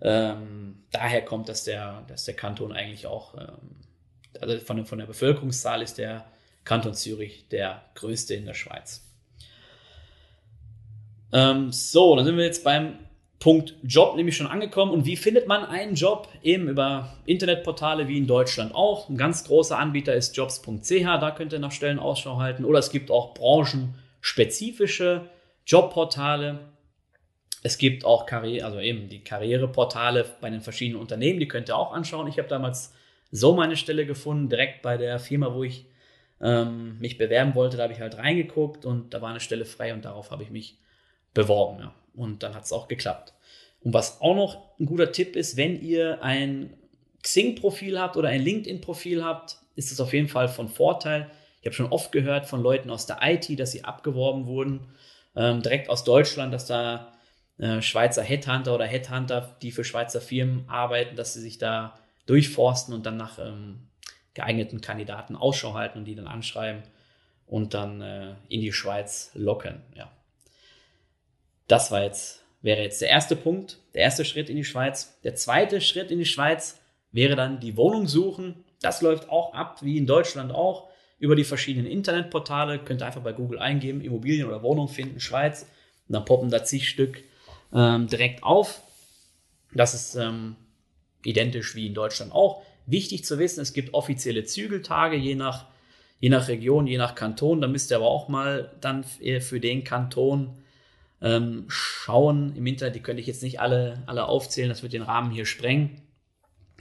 ähm, 0.00 0.82
daher 0.90 1.24
kommt, 1.24 1.48
dass 1.48 1.64
der, 1.64 2.04
dass 2.08 2.24
der 2.24 2.34
Kanton 2.34 2.72
eigentlich 2.72 3.06
auch, 3.06 3.34
ähm, 3.34 3.76
also 4.40 4.58
von, 4.58 4.84
von 4.84 4.98
der 4.98 5.06
Bevölkerungszahl 5.06 5.82
ist 5.82 5.98
der 5.98 6.26
Kanton 6.64 6.94
Zürich 6.94 7.48
der 7.48 7.82
größte 7.94 8.34
in 8.34 8.44
der 8.46 8.54
Schweiz. 8.54 9.02
Ähm, 11.32 11.72
so, 11.72 12.14
dann 12.16 12.24
sind 12.24 12.36
wir 12.36 12.44
jetzt 12.44 12.64
beim 12.64 12.98
Punkt 13.38 13.74
Job 13.82 14.16
nämlich 14.16 14.36
schon 14.36 14.46
angekommen. 14.46 14.92
Und 14.92 15.06
wie 15.06 15.16
findet 15.16 15.46
man 15.46 15.64
einen 15.64 15.94
Job? 15.94 16.28
Eben 16.42 16.68
über 16.68 17.16
Internetportale 17.26 18.08
wie 18.08 18.18
in 18.18 18.26
Deutschland 18.26 18.74
auch. 18.74 19.08
Ein 19.08 19.16
ganz 19.16 19.44
großer 19.44 19.78
Anbieter 19.78 20.14
ist 20.14 20.36
jobs.ch, 20.36 20.90
da 20.90 21.30
könnt 21.30 21.52
ihr 21.52 21.58
nach 21.58 21.72
Stellen 21.72 21.98
Ausschau 21.98 22.38
halten. 22.38 22.64
Oder 22.64 22.78
es 22.78 22.90
gibt 22.90 23.10
auch 23.10 23.34
branchenspezifische 23.34 25.28
Jobportale. 25.66 26.60
Es 27.62 27.78
gibt 27.78 28.04
auch 28.04 28.26
Karriere, 28.26 28.64
also 28.64 28.78
eben 28.78 29.08
die 29.08 29.24
Karriereportale 29.24 30.24
bei 30.40 30.50
den 30.50 30.60
verschiedenen 30.60 31.00
Unternehmen, 31.00 31.40
die 31.40 31.48
könnt 31.48 31.68
ihr 31.68 31.76
auch 31.76 31.92
anschauen. 31.92 32.28
Ich 32.28 32.38
habe 32.38 32.48
damals 32.48 32.94
so 33.32 33.54
meine 33.54 33.76
Stelle 33.76 34.06
gefunden, 34.06 34.48
direkt 34.48 34.82
bei 34.82 34.96
der 34.96 35.18
Firma, 35.18 35.52
wo 35.52 35.64
ich 35.64 35.86
ähm, 36.40 36.98
mich 37.00 37.18
bewerben 37.18 37.54
wollte. 37.54 37.76
Da 37.76 37.84
habe 37.84 37.92
ich 37.92 38.00
halt 38.00 38.18
reingeguckt 38.18 38.84
und 38.84 39.12
da 39.12 39.20
war 39.20 39.30
eine 39.30 39.40
Stelle 39.40 39.64
frei 39.64 39.92
und 39.92 40.04
darauf 40.04 40.30
habe 40.30 40.44
ich 40.44 40.50
mich 40.50 40.78
beworben. 41.34 41.80
Ja. 41.80 41.94
Und 42.14 42.42
dann 42.42 42.54
hat 42.54 42.64
es 42.64 42.72
auch 42.72 42.88
geklappt. 42.88 43.34
Und 43.80 43.92
was 43.92 44.20
auch 44.20 44.34
noch 44.34 44.78
ein 44.78 44.86
guter 44.86 45.12
Tipp 45.12 45.36
ist, 45.36 45.56
wenn 45.56 45.80
ihr 45.80 46.22
ein 46.22 46.74
Xing-Profil 47.22 47.98
habt 48.00 48.16
oder 48.16 48.28
ein 48.28 48.42
LinkedIn-Profil 48.42 49.24
habt, 49.24 49.58
ist 49.74 49.92
es 49.92 50.00
auf 50.00 50.12
jeden 50.12 50.28
Fall 50.28 50.48
von 50.48 50.68
Vorteil. 50.68 51.30
Ich 51.60 51.66
habe 51.66 51.74
schon 51.74 51.90
oft 51.90 52.12
gehört 52.12 52.46
von 52.46 52.62
Leuten 52.62 52.90
aus 52.90 53.06
der 53.06 53.18
IT, 53.22 53.58
dass 53.58 53.72
sie 53.72 53.84
abgeworben 53.84 54.46
wurden, 54.46 54.86
ähm, 55.36 55.62
direkt 55.62 55.88
aus 55.90 56.04
Deutschland, 56.04 56.52
dass 56.52 56.66
da 56.66 57.12
äh, 57.58 57.80
Schweizer 57.82 58.22
Headhunter 58.22 58.74
oder 58.74 58.86
Headhunter, 58.86 59.56
die 59.62 59.70
für 59.70 59.84
Schweizer 59.84 60.20
Firmen 60.20 60.68
arbeiten, 60.68 61.16
dass 61.16 61.34
sie 61.34 61.40
sich 61.40 61.58
da 61.58 61.98
durchforsten 62.26 62.94
und 62.94 63.06
dann 63.06 63.16
nach 63.16 63.38
ähm, 63.38 63.88
geeigneten 64.34 64.80
Kandidaten 64.80 65.36
Ausschau 65.36 65.74
halten 65.74 65.98
und 65.98 66.04
die 66.04 66.14
dann 66.14 66.26
anschreiben 66.26 66.82
und 67.46 67.74
dann 67.74 68.00
äh, 68.00 68.34
in 68.48 68.60
die 68.60 68.72
Schweiz 68.72 69.30
locken. 69.34 69.82
Ja. 69.94 70.10
Das 71.68 71.90
war 71.90 72.02
jetzt, 72.02 72.44
wäre 72.62 72.82
jetzt 72.82 73.00
der 73.00 73.08
erste 73.08 73.36
Punkt, 73.36 73.78
der 73.94 74.02
erste 74.02 74.24
Schritt 74.24 74.50
in 74.50 74.56
die 74.56 74.64
Schweiz. 74.64 75.18
Der 75.22 75.34
zweite 75.34 75.80
Schritt 75.80 76.10
in 76.10 76.18
die 76.18 76.26
Schweiz 76.26 76.80
wäre 77.12 77.36
dann 77.36 77.60
die 77.60 77.76
Wohnung 77.76 78.06
suchen. 78.06 78.64
Das 78.82 79.00
läuft 79.00 79.28
auch 79.30 79.54
ab, 79.54 79.82
wie 79.82 79.96
in 79.96 80.06
Deutschland 80.06 80.52
auch, 80.52 80.88
über 81.18 81.36
die 81.36 81.44
verschiedenen 81.44 81.86
Internetportale. 81.86 82.78
Könnt 82.78 83.02
ihr 83.02 83.06
einfach 83.06 83.22
bei 83.22 83.32
Google 83.32 83.58
eingeben, 83.58 84.00
Immobilien 84.00 84.46
oder 84.46 84.62
Wohnung 84.62 84.88
finden, 84.88 85.20
Schweiz. 85.20 85.62
Und 86.08 86.14
dann 86.14 86.24
poppen 86.24 86.50
da 86.50 86.64
zig 86.64 86.88
Stück 86.88 87.22
ähm, 87.72 88.06
direkt 88.06 88.42
auf. 88.42 88.82
Das 89.72 89.94
ist 89.94 90.14
ähm, 90.14 90.56
identisch 91.24 91.74
wie 91.74 91.86
in 91.86 91.94
Deutschland 91.94 92.32
auch. 92.32 92.62
Wichtig 92.86 93.24
zu 93.24 93.38
wissen, 93.38 93.60
es 93.60 93.72
gibt 93.72 93.94
offizielle 93.94 94.44
Zügeltage, 94.44 95.16
je 95.16 95.34
nach, 95.34 95.66
je 96.20 96.28
nach 96.28 96.48
Region, 96.48 96.86
je 96.86 96.98
nach 96.98 97.14
Kanton. 97.14 97.60
Da 97.60 97.66
müsst 97.66 97.90
ihr 97.90 97.96
aber 97.96 98.06
auch 98.06 98.28
mal 98.28 98.72
dann 98.80 99.04
für 99.04 99.58
den 99.58 99.82
Kanton 99.82 100.58
ähm, 101.20 101.64
schauen 101.68 102.54
im 102.54 102.66
Internet. 102.66 102.94
Die 102.94 103.00
könnte 103.00 103.20
ich 103.20 103.26
jetzt 103.26 103.42
nicht 103.42 103.60
alle, 103.60 104.02
alle 104.06 104.26
aufzählen, 104.26 104.68
das 104.68 104.82
wird 104.82 104.92
den 104.92 105.02
Rahmen 105.02 105.32
hier 105.32 105.46
sprengen. 105.46 106.02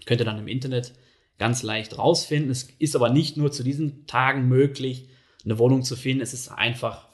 Könnt 0.06 0.22
ihr 0.22 0.26
dann 0.26 0.38
im 0.38 0.48
Internet 0.48 0.94
ganz 1.38 1.64
leicht 1.64 1.98
rausfinden. 1.98 2.52
Es 2.52 2.70
ist 2.80 2.96
aber 2.96 3.10
nicht 3.10 3.38
nur 3.38 3.52
zu 3.52 3.64
diesen 3.64 4.08
Tagen 4.08 4.48
möglich, 4.48 5.10
eine 5.44 5.60
Wohnung 5.60 5.84
zu 5.84 5.96
finden. 5.96 6.22
Es 6.22 6.34
ist 6.34 6.50
einfach 6.50 7.08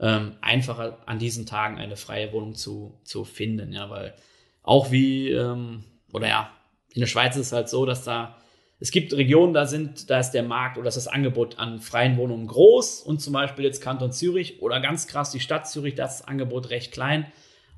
ähm, 0.00 0.36
einfacher, 0.40 0.98
an 1.06 1.18
diesen 1.18 1.46
Tagen 1.46 1.78
eine 1.78 1.96
freie 1.96 2.32
Wohnung 2.32 2.54
zu, 2.54 2.98
zu 3.04 3.24
finden. 3.24 3.72
Ja, 3.72 3.90
weil 3.90 4.14
auch 4.62 4.90
wie, 4.90 5.30
ähm, 5.30 5.84
oder 6.12 6.28
ja, 6.28 6.50
in 6.92 7.00
der 7.00 7.06
Schweiz 7.06 7.36
ist 7.36 7.46
es 7.46 7.52
halt 7.52 7.68
so, 7.68 7.84
dass 7.86 8.04
da 8.04 8.36
es 8.80 8.90
gibt 8.90 9.14
Regionen, 9.14 9.54
da 9.54 9.66
sind, 9.66 10.10
da 10.10 10.18
ist 10.18 10.32
der 10.32 10.42
Markt 10.42 10.78
oder 10.78 10.88
ist 10.88 10.96
das 10.96 11.08
Angebot 11.08 11.58
an 11.58 11.80
freien 11.80 12.16
Wohnungen 12.16 12.46
groß 12.46 13.00
und 13.00 13.20
zum 13.20 13.32
Beispiel 13.32 13.64
jetzt 13.64 13.80
Kanton 13.80 14.12
Zürich 14.12 14.60
oder 14.60 14.80
ganz 14.80 15.06
krass 15.06 15.30
die 15.30 15.40
Stadt 15.40 15.68
Zürich, 15.68 15.94
das 15.94 16.26
Angebot 16.26 16.70
recht 16.70 16.92
klein 16.92 17.26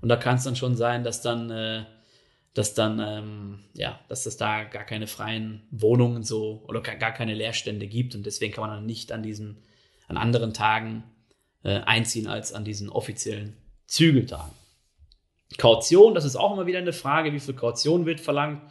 und 0.00 0.08
da 0.08 0.16
kann 0.16 0.36
es 0.36 0.44
dann 0.44 0.56
schon 0.56 0.74
sein, 0.74 1.04
dass 1.04 1.22
dann, 1.22 1.50
äh, 1.50 1.84
dass 2.56 2.74
dann, 2.74 2.98
ähm, 2.98 3.64
ja, 3.74 4.00
dass 4.08 4.26
es 4.26 4.36
da 4.36 4.64
gar 4.64 4.84
keine 4.84 5.06
freien 5.06 5.62
Wohnungen 5.70 6.22
so 6.22 6.62
oder 6.66 6.80
gar 6.80 7.12
keine 7.12 7.34
Leerstände 7.34 7.86
gibt 7.86 8.14
und 8.14 8.26
deswegen 8.26 8.54
kann 8.54 8.66
man 8.66 8.76
dann 8.76 8.86
nicht 8.86 9.12
an 9.12 9.22
diesen, 9.22 9.62
an 10.08 10.16
anderen 10.16 10.52
Tagen 10.52 11.04
äh, 11.62 11.80
einziehen 11.80 12.26
als 12.26 12.52
an 12.52 12.64
diesen 12.64 12.88
offiziellen 12.88 13.56
Zügeltagen. 13.86 14.52
Kaution, 15.58 16.14
das 16.14 16.24
ist 16.24 16.36
auch 16.36 16.52
immer 16.52 16.66
wieder 16.66 16.78
eine 16.78 16.92
Frage, 16.92 17.32
wie 17.32 17.40
viel 17.40 17.54
Kaution 17.54 18.04
wird 18.04 18.20
verlangt 18.20 18.62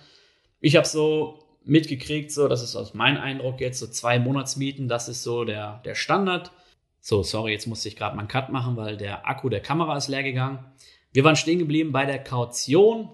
ich 0.65 0.75
habe 0.75 0.87
so 0.87 1.43
mitgekriegt, 1.63 2.31
so, 2.31 2.47
das 2.47 2.63
ist 2.63 2.75
aus 2.75 2.95
meinem 2.95 3.21
Eindruck 3.21 3.61
jetzt 3.61 3.77
so 3.77 3.85
zwei 3.85 4.17
Monatsmieten, 4.17 4.87
das 4.87 5.07
ist 5.07 5.21
so 5.21 5.43
der, 5.43 5.81
der 5.85 5.93
Standard. 5.93 6.51
So, 7.01 7.21
sorry, 7.21 7.51
jetzt 7.51 7.67
musste 7.67 7.87
ich 7.87 7.95
gerade 7.95 8.15
mal 8.15 8.21
einen 8.21 8.29
Cut 8.29 8.49
machen, 8.49 8.75
weil 8.75 8.97
der 8.97 9.27
Akku 9.27 9.47
der 9.49 9.59
Kamera 9.59 9.95
ist 9.95 10.07
leer 10.07 10.23
gegangen. 10.23 10.57
Wir 11.11 11.23
waren 11.23 11.35
stehen 11.35 11.59
geblieben 11.59 11.91
bei 11.91 12.05
der 12.05 12.23
Kaution. 12.23 13.09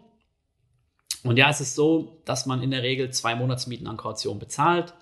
Und 1.24 1.38
ja, 1.38 1.50
es 1.50 1.62
ist 1.62 1.76
so, 1.76 2.22
dass 2.26 2.46
man 2.46 2.64
in 2.64 2.72
der 2.72 2.84
Regel 2.84 3.12
zwei 3.12 3.36
Monatsmieten 3.36 3.88
an 3.88 3.98
Kaution 3.98 4.40
bezahlt. 4.40 4.94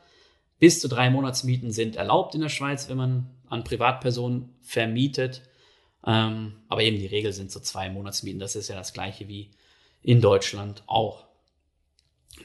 Bis 0.60 0.82
zu 0.82 0.90
drei 0.90 1.10
Monatsmieten 1.10 1.72
sind 1.72 1.96
erlaubt 1.96 2.36
in 2.36 2.42
der 2.42 2.50
Schweiz, 2.50 2.90
wenn 2.90 2.98
man 2.98 3.30
an 3.48 3.64
Privatpersonen 3.64 4.50
vermietet. 4.62 5.42
Ähm, 6.06 6.56
aber 6.68 6.84
eben 6.84 6.98
die 6.98 7.08
Regel 7.08 7.32
sind 7.32 7.52
so 7.52 7.60
zwei 7.60 7.90
Monatsmieten. 7.90 8.40
Das 8.40 8.56
ist 8.56 8.68
ja 8.68 8.76
das 8.76 8.94
gleiche 8.94 9.28
wie 9.28 9.52
in 10.02 10.22
Deutschland 10.22 10.84
auch. 10.88 11.26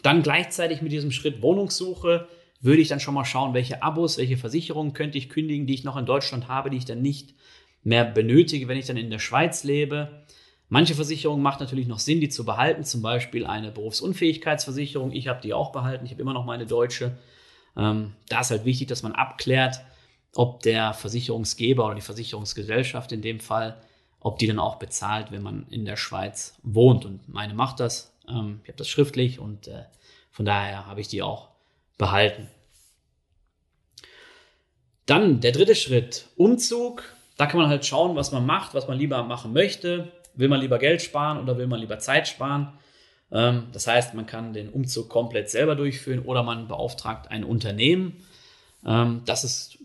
Dann 0.03 0.23
gleichzeitig 0.23 0.83
mit 0.83 0.93
diesem 0.93 1.11
Schritt 1.11 1.43
Wohnungssuche 1.43 2.29
würde 2.61 2.81
ich 2.81 2.89
dann 2.89 3.01
schon 3.01 3.15
mal 3.15 3.25
schauen, 3.25 3.55
welche 3.55 3.83
Abos, 3.83 4.19
welche 4.19 4.37
Versicherungen 4.37 4.93
könnte 4.93 5.19
ich 5.19 5.29
kündigen, 5.29 5.67
die 5.67 5.75
ich 5.75 5.85
noch 5.85 5.97
in 5.97 6.07
Deutschland 6.07 6.49
habe, 6.49 6.71
die 6.71 6.79
ich 6.79 6.85
dann 6.85 7.03
nicht 7.03 7.35
mehr 7.83 8.05
benötige, 8.05 8.69
wenn 8.69 8.79
ich 8.79 8.87
dann 8.87 8.97
in 8.97 9.11
der 9.11 9.19
Schweiz 9.19 9.65
lebe. 9.65 10.25
Manche 10.69 10.95
Versicherungen 10.95 11.43
macht 11.43 11.61
natürlich 11.61 11.87
noch 11.87 11.99
Sinn, 11.99 12.21
die 12.21 12.29
zu 12.29 12.45
behalten, 12.45 12.85
zum 12.85 13.03
Beispiel 13.03 13.47
eine 13.47 13.71
Berufsunfähigkeitsversicherung. 13.71 15.13
Ich 15.13 15.29
habe 15.29 15.41
die 15.41 15.53
auch 15.53 15.73
behalten, 15.73 16.07
ich 16.07 16.13
habe 16.13 16.23
immer 16.23 16.33
noch 16.33 16.47
meine 16.47 16.67
deutsche. 16.67 17.17
Ähm, 17.77 18.15
da 18.29 18.41
ist 18.41 18.51
halt 18.51 18.65
wichtig, 18.65 18.89
dass 18.89 19.03
man 19.03 19.13
abklärt, 19.13 19.81
ob 20.35 20.63
der 20.63 20.95
Versicherungsgeber 20.95 21.87
oder 21.87 21.95
die 21.95 22.01
Versicherungsgesellschaft 22.01 23.13
in 23.13 23.23
dem 23.23 23.41
Fall, 23.41 23.81
ob 24.21 24.39
die 24.39 24.47
dann 24.47 24.59
auch 24.59 24.77
bezahlt, 24.77 25.31
wenn 25.31 25.43
man 25.43 25.67
in 25.71 25.85
der 25.85 25.97
Schweiz 25.97 26.59
wohnt. 26.63 27.05
Und 27.05 27.29
meine 27.29 27.55
macht 27.55 27.81
das. 27.81 28.17
Ähm, 28.29 28.61
ich 28.63 28.69
habe 28.69 28.79
das 28.79 28.89
schriftlich 28.89 29.39
und 29.39 29.69
äh, 29.69 29.85
von 30.31 30.45
daher 30.45 30.87
habe 30.87 31.01
ich 31.01 31.09
die 31.09 31.23
auch 31.23 31.51
behalten. 31.99 32.49
Dann 35.07 35.41
der 35.41 35.53
dritte 35.53 35.75
Schritt, 35.75 36.29
Umzug. 36.37 37.05
Da 37.37 37.47
kann 37.47 37.61
man 37.61 37.69
halt 37.69 37.85
schauen, 37.85 38.17
was 38.17 38.33
man 38.33 38.47
macht, 38.47 38.75
was 38.75 38.89
man 38.89 38.99
lieber 38.99 39.23
machen 39.25 39.53
möchte. 39.53 40.11
Will 40.37 40.49
man 40.49 40.61
lieber 40.61 40.79
Geld 40.79 41.03
sparen 41.03 41.39
oder 41.39 41.59
will 41.59 41.67
man 41.67 41.81
lieber 41.81 41.99
Zeit 41.99 42.29
sparen? 42.29 42.73
Ähm, 43.31 43.69
das 43.73 43.87
heißt, 43.87 44.15
man 44.15 44.27
kann 44.27 44.53
den 44.53 44.69
Umzug 44.69 45.09
komplett 45.09 45.51
selber 45.51 45.75
durchführen 45.75 46.21
oder 46.21 46.43
man 46.43 46.69
beauftragt 46.69 47.31
ein 47.31 47.45
Unternehmen. 47.45 48.25
Ähm, 48.87 49.23
das 49.27 49.45
ist 49.45 49.79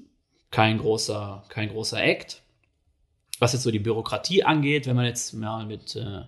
kein 0.51 0.77
großer, 0.77 1.43
kein 1.49 1.69
großer 1.69 2.01
Act. 2.01 2.41
Was 3.39 3.53
jetzt 3.53 3.63
so 3.63 3.71
die 3.71 3.79
Bürokratie 3.79 4.43
angeht, 4.43 4.87
wenn 4.87 4.95
man 4.95 5.05
jetzt 5.05 5.33
mal 5.33 5.65
mit, 5.65 5.95
äh, 5.95 6.21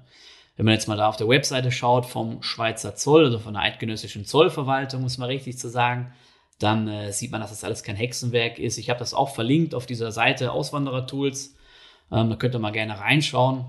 wenn 0.56 0.66
man 0.66 0.74
jetzt 0.74 0.88
mal 0.88 0.98
da 0.98 1.10
auf 1.10 1.18
der 1.18 1.28
Webseite 1.28 1.72
schaut 1.72 2.06
vom 2.06 2.42
Schweizer 2.42 2.96
Zoll, 2.96 3.26
also 3.26 3.40
von 3.40 3.54
der 3.54 3.64
eidgenössischen 3.64 4.26
Zollverwaltung, 4.26 5.02
muss 5.02 5.18
man 5.18 5.28
richtig 5.28 5.58
zu 5.58 5.70
sagen, 5.70 6.14
dann 6.60 6.88
äh, 6.88 7.12
sieht 7.12 7.32
man, 7.32 7.42
dass 7.42 7.50
das 7.50 7.64
alles 7.64 7.84
kein 7.84 7.96
Hexenwerk 7.96 8.60
ist. 8.60 8.78
Ich 8.78 8.90
habe 8.90 9.00
das 9.00 9.14
auch 9.14 9.34
verlinkt 9.34 9.76
auf 9.76 9.86
dieser 9.86 10.12
Seite 10.12 10.52
Auswanderer-Tools. 10.52 11.56
Ähm, 12.12 12.30
da 12.30 12.36
könnt 12.36 12.56
ihr 12.56 12.60
mal 12.60 12.72
gerne 12.72 13.00
reinschauen. 13.00 13.66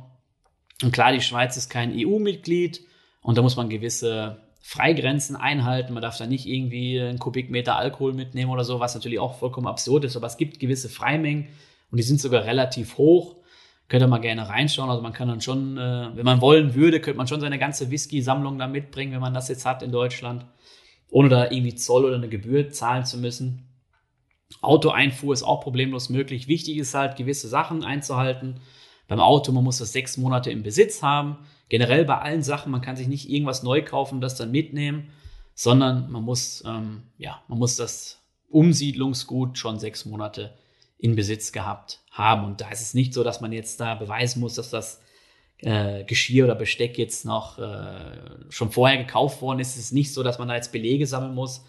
Und 0.82 0.92
klar, 0.92 1.12
die 1.12 1.20
Schweiz 1.20 1.56
ist 1.56 1.70
kein 1.70 1.92
EU-Mitglied 1.94 2.80
und 3.20 3.38
da 3.38 3.42
muss 3.42 3.56
man 3.56 3.68
gewisse 3.68 4.42
Freigrenzen 4.60 5.36
einhalten. 5.36 5.92
Man 5.92 6.02
darf 6.02 6.18
da 6.18 6.26
nicht 6.26 6.46
irgendwie 6.46 7.00
einen 7.00 7.18
Kubikmeter 7.18 7.76
Alkohol 7.76 8.14
mitnehmen 8.14 8.50
oder 8.50 8.64
so, 8.64 8.80
was 8.80 8.94
natürlich 8.94 9.18
auch 9.18 9.38
vollkommen 9.38 9.66
absurd 9.66 10.04
ist. 10.04 10.16
Aber 10.16 10.26
es 10.26 10.36
gibt 10.36 10.60
gewisse 10.60 10.88
Freimengen 10.88 11.48
und 11.90 11.98
die 11.98 12.02
sind 12.04 12.20
sogar 12.20 12.44
relativ 12.44 12.96
hoch. 12.96 13.36
Könnt 13.88 14.02
ihr 14.02 14.08
mal 14.08 14.18
gerne 14.18 14.48
reinschauen. 14.48 14.88
Also 14.88 15.02
man 15.02 15.12
kann 15.12 15.28
dann 15.28 15.40
schon, 15.40 15.76
äh, 15.76 16.10
wenn 16.14 16.24
man 16.24 16.40
wollen 16.40 16.74
würde, 16.74 17.00
könnte 17.00 17.18
man 17.18 17.26
schon 17.26 17.40
seine 17.40 17.58
ganze 17.58 17.90
Whisky-Sammlung 17.90 18.58
da 18.58 18.66
mitbringen, 18.66 19.12
wenn 19.12 19.20
man 19.20 19.34
das 19.34 19.48
jetzt 19.48 19.66
hat 19.66 19.82
in 19.82 19.92
Deutschland, 19.92 20.46
ohne 21.10 21.28
da 21.28 21.50
irgendwie 21.50 21.74
Zoll 21.74 22.04
oder 22.04 22.16
eine 22.16 22.28
Gebühr 22.28 22.70
zahlen 22.70 23.04
zu 23.04 23.18
müssen. 23.18 23.68
Autoeinfuhr 24.60 25.34
ist 25.34 25.42
auch 25.42 25.60
problemlos 25.60 26.08
möglich. 26.08 26.48
Wichtig 26.48 26.78
ist 26.78 26.94
halt, 26.94 27.16
gewisse 27.16 27.48
Sachen 27.48 27.84
einzuhalten. 27.84 28.60
Beim 29.12 29.20
Auto, 29.20 29.52
man 29.52 29.62
muss 29.62 29.76
das 29.76 29.92
sechs 29.92 30.16
Monate 30.16 30.50
im 30.50 30.62
Besitz 30.62 31.02
haben. 31.02 31.36
Generell 31.68 32.06
bei 32.06 32.16
allen 32.16 32.42
Sachen, 32.42 32.72
man 32.72 32.80
kann 32.80 32.96
sich 32.96 33.08
nicht 33.08 33.28
irgendwas 33.28 33.62
neu 33.62 33.82
kaufen, 33.84 34.22
das 34.22 34.36
dann 34.36 34.50
mitnehmen, 34.50 35.10
sondern 35.54 36.10
man 36.10 36.22
muss, 36.22 36.64
ähm, 36.66 37.02
ja, 37.18 37.42
man 37.46 37.58
muss 37.58 37.76
das 37.76 38.22
Umsiedlungsgut 38.48 39.58
schon 39.58 39.78
sechs 39.78 40.06
Monate 40.06 40.54
in 40.96 41.14
Besitz 41.14 41.52
gehabt 41.52 42.00
haben. 42.10 42.46
Und 42.46 42.62
da 42.62 42.70
ist 42.70 42.80
es 42.80 42.94
nicht 42.94 43.12
so, 43.12 43.22
dass 43.22 43.42
man 43.42 43.52
jetzt 43.52 43.78
da 43.80 43.96
beweisen 43.96 44.40
muss, 44.40 44.54
dass 44.54 44.70
das 44.70 45.02
äh, 45.58 46.04
Geschirr 46.04 46.46
oder 46.46 46.54
Besteck 46.54 46.96
jetzt 46.96 47.26
noch 47.26 47.58
äh, 47.58 48.48
schon 48.48 48.70
vorher 48.70 48.96
gekauft 48.96 49.42
worden 49.42 49.60
ist. 49.60 49.76
Es 49.76 49.84
ist 49.84 49.92
nicht 49.92 50.14
so, 50.14 50.22
dass 50.22 50.38
man 50.38 50.48
da 50.48 50.54
jetzt 50.54 50.72
Belege 50.72 51.06
sammeln 51.06 51.34
muss. 51.34 51.66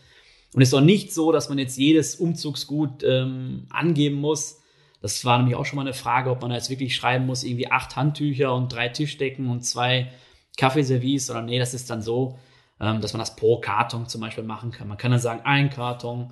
Und 0.53 0.62
es 0.62 0.69
ist 0.69 0.75
auch 0.75 0.79
nicht 0.79 1.13
so, 1.13 1.33
dass 1.33 1.50
man 1.50 1.57
jetzt 1.57 1.77
jedes 1.77 2.15
Umzugsgut 2.15 3.03
ähm, 3.03 3.67
angeben 3.69 4.21
muss. 4.21 4.62
Das 5.03 5.25
war 5.25 5.38
nämlich 5.38 5.57
auch 5.57 5.65
schon 5.65 5.75
mal 5.75 5.81
eine 5.81 5.93
Frage, 5.93 6.31
ob 6.31 6.41
man 6.41 6.50
da 6.50 6.55
jetzt 6.55 6.69
wirklich 6.69 6.95
schreiben 6.95 7.25
muss, 7.25 7.43
irgendwie 7.43 7.69
acht 7.69 7.98
Handtücher 7.98 8.55
und 8.55 8.72
drei 8.72 8.88
Tischdecken 8.88 9.50
und 9.50 9.65
zwei 9.65 10.10
Kaffeeservice 10.55 11.29
oder 11.29 11.41
nee, 11.41 11.60
das 11.60 11.74
ist 11.74 11.89
dann 11.89 12.01
so, 12.01 12.39
ähm, 12.79 13.01
dass 13.01 13.12
man 13.12 13.19
das 13.19 13.36
pro 13.36 13.60
Karton 13.60 14.07
zum 14.07 14.22
Beispiel 14.22 14.45
machen 14.45 14.72
kann. 14.72 14.88
Man 14.88 14.98
kann 14.98 15.12
dann 15.12 15.19
sagen, 15.19 15.41
ein 15.43 15.69
Karton, 15.69 16.31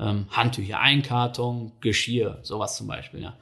ähm, 0.00 0.26
Handtücher, 0.30 0.80
ein 0.80 1.04
Karton, 1.04 1.70
Geschirr, 1.80 2.40
sowas 2.42 2.76
zum 2.76 2.88
Beispiel, 2.88 3.22
ja. 3.22 3.36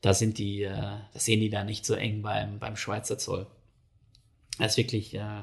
Da 0.00 0.14
sind 0.14 0.38
die, 0.38 0.62
äh, 0.62 0.96
das 1.12 1.26
sehen 1.26 1.40
die 1.40 1.50
da 1.50 1.62
nicht 1.62 1.84
so 1.84 1.92
eng 1.92 2.22
beim, 2.22 2.58
beim 2.58 2.76
Schweizer 2.76 3.18
Zoll. 3.18 3.46
Das 4.58 4.72
ist 4.72 4.76
wirklich, 4.78 5.14
äh, 5.14 5.42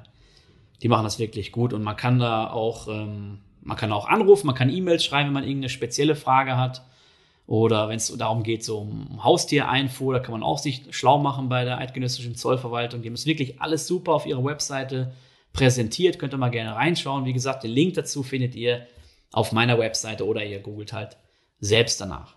die 0.82 0.88
machen 0.88 1.04
das 1.04 1.20
wirklich 1.20 1.52
gut 1.52 1.74
und 1.74 1.84
man 1.84 1.96
kann 1.96 2.18
da 2.18 2.50
auch, 2.50 2.88
ähm, 2.88 3.42
man 3.62 3.78
kann 3.78 3.92
auch 3.92 4.08
anrufen, 4.08 4.48
man 4.48 4.56
kann 4.56 4.72
E-Mails 4.72 5.04
schreiben, 5.06 5.28
wenn 5.28 5.34
man 5.34 5.44
irgendeine 5.44 5.70
spezielle 5.70 6.16
Frage 6.16 6.58
hat. 6.58 6.89
Oder 7.50 7.90
wenn 7.90 7.96
es 7.96 8.16
darum 8.16 8.44
geht, 8.44 8.64
so 8.64 8.78
um 8.82 9.24
Haustiereinfuhr, 9.24 10.14
da 10.14 10.20
kann 10.20 10.34
man 10.34 10.44
auch 10.44 10.60
sich 10.60 10.84
schlau 10.92 11.18
machen 11.18 11.50
bei 11.50 11.66
der 11.66 11.80
Eidgenössischen 11.80 12.36
Zollverwaltung. 12.36 13.02
Die 13.02 13.10
haben 13.10 13.16
es 13.16 13.26
wirklich 13.26 13.60
alles 13.60 13.88
super 13.88 14.14
auf 14.14 14.28
ihrer 14.28 14.46
Webseite 14.46 15.14
präsentiert. 15.52 16.20
Könnt 16.20 16.32
ihr 16.32 16.38
mal 16.38 16.50
gerne 16.50 16.76
reinschauen. 16.76 17.26
Wie 17.26 17.34
gesagt, 17.34 17.64
den 17.64 17.72
Link 17.72 17.96
dazu 17.96 18.22
findet 18.22 18.54
ihr 18.54 18.86
auf 19.32 19.52
meiner 19.52 19.80
Webseite 19.80 20.28
oder 20.28 20.46
ihr 20.46 20.60
googelt 20.60 20.94
halt 20.94 21.18
selbst 21.60 22.00
danach. 22.00 22.36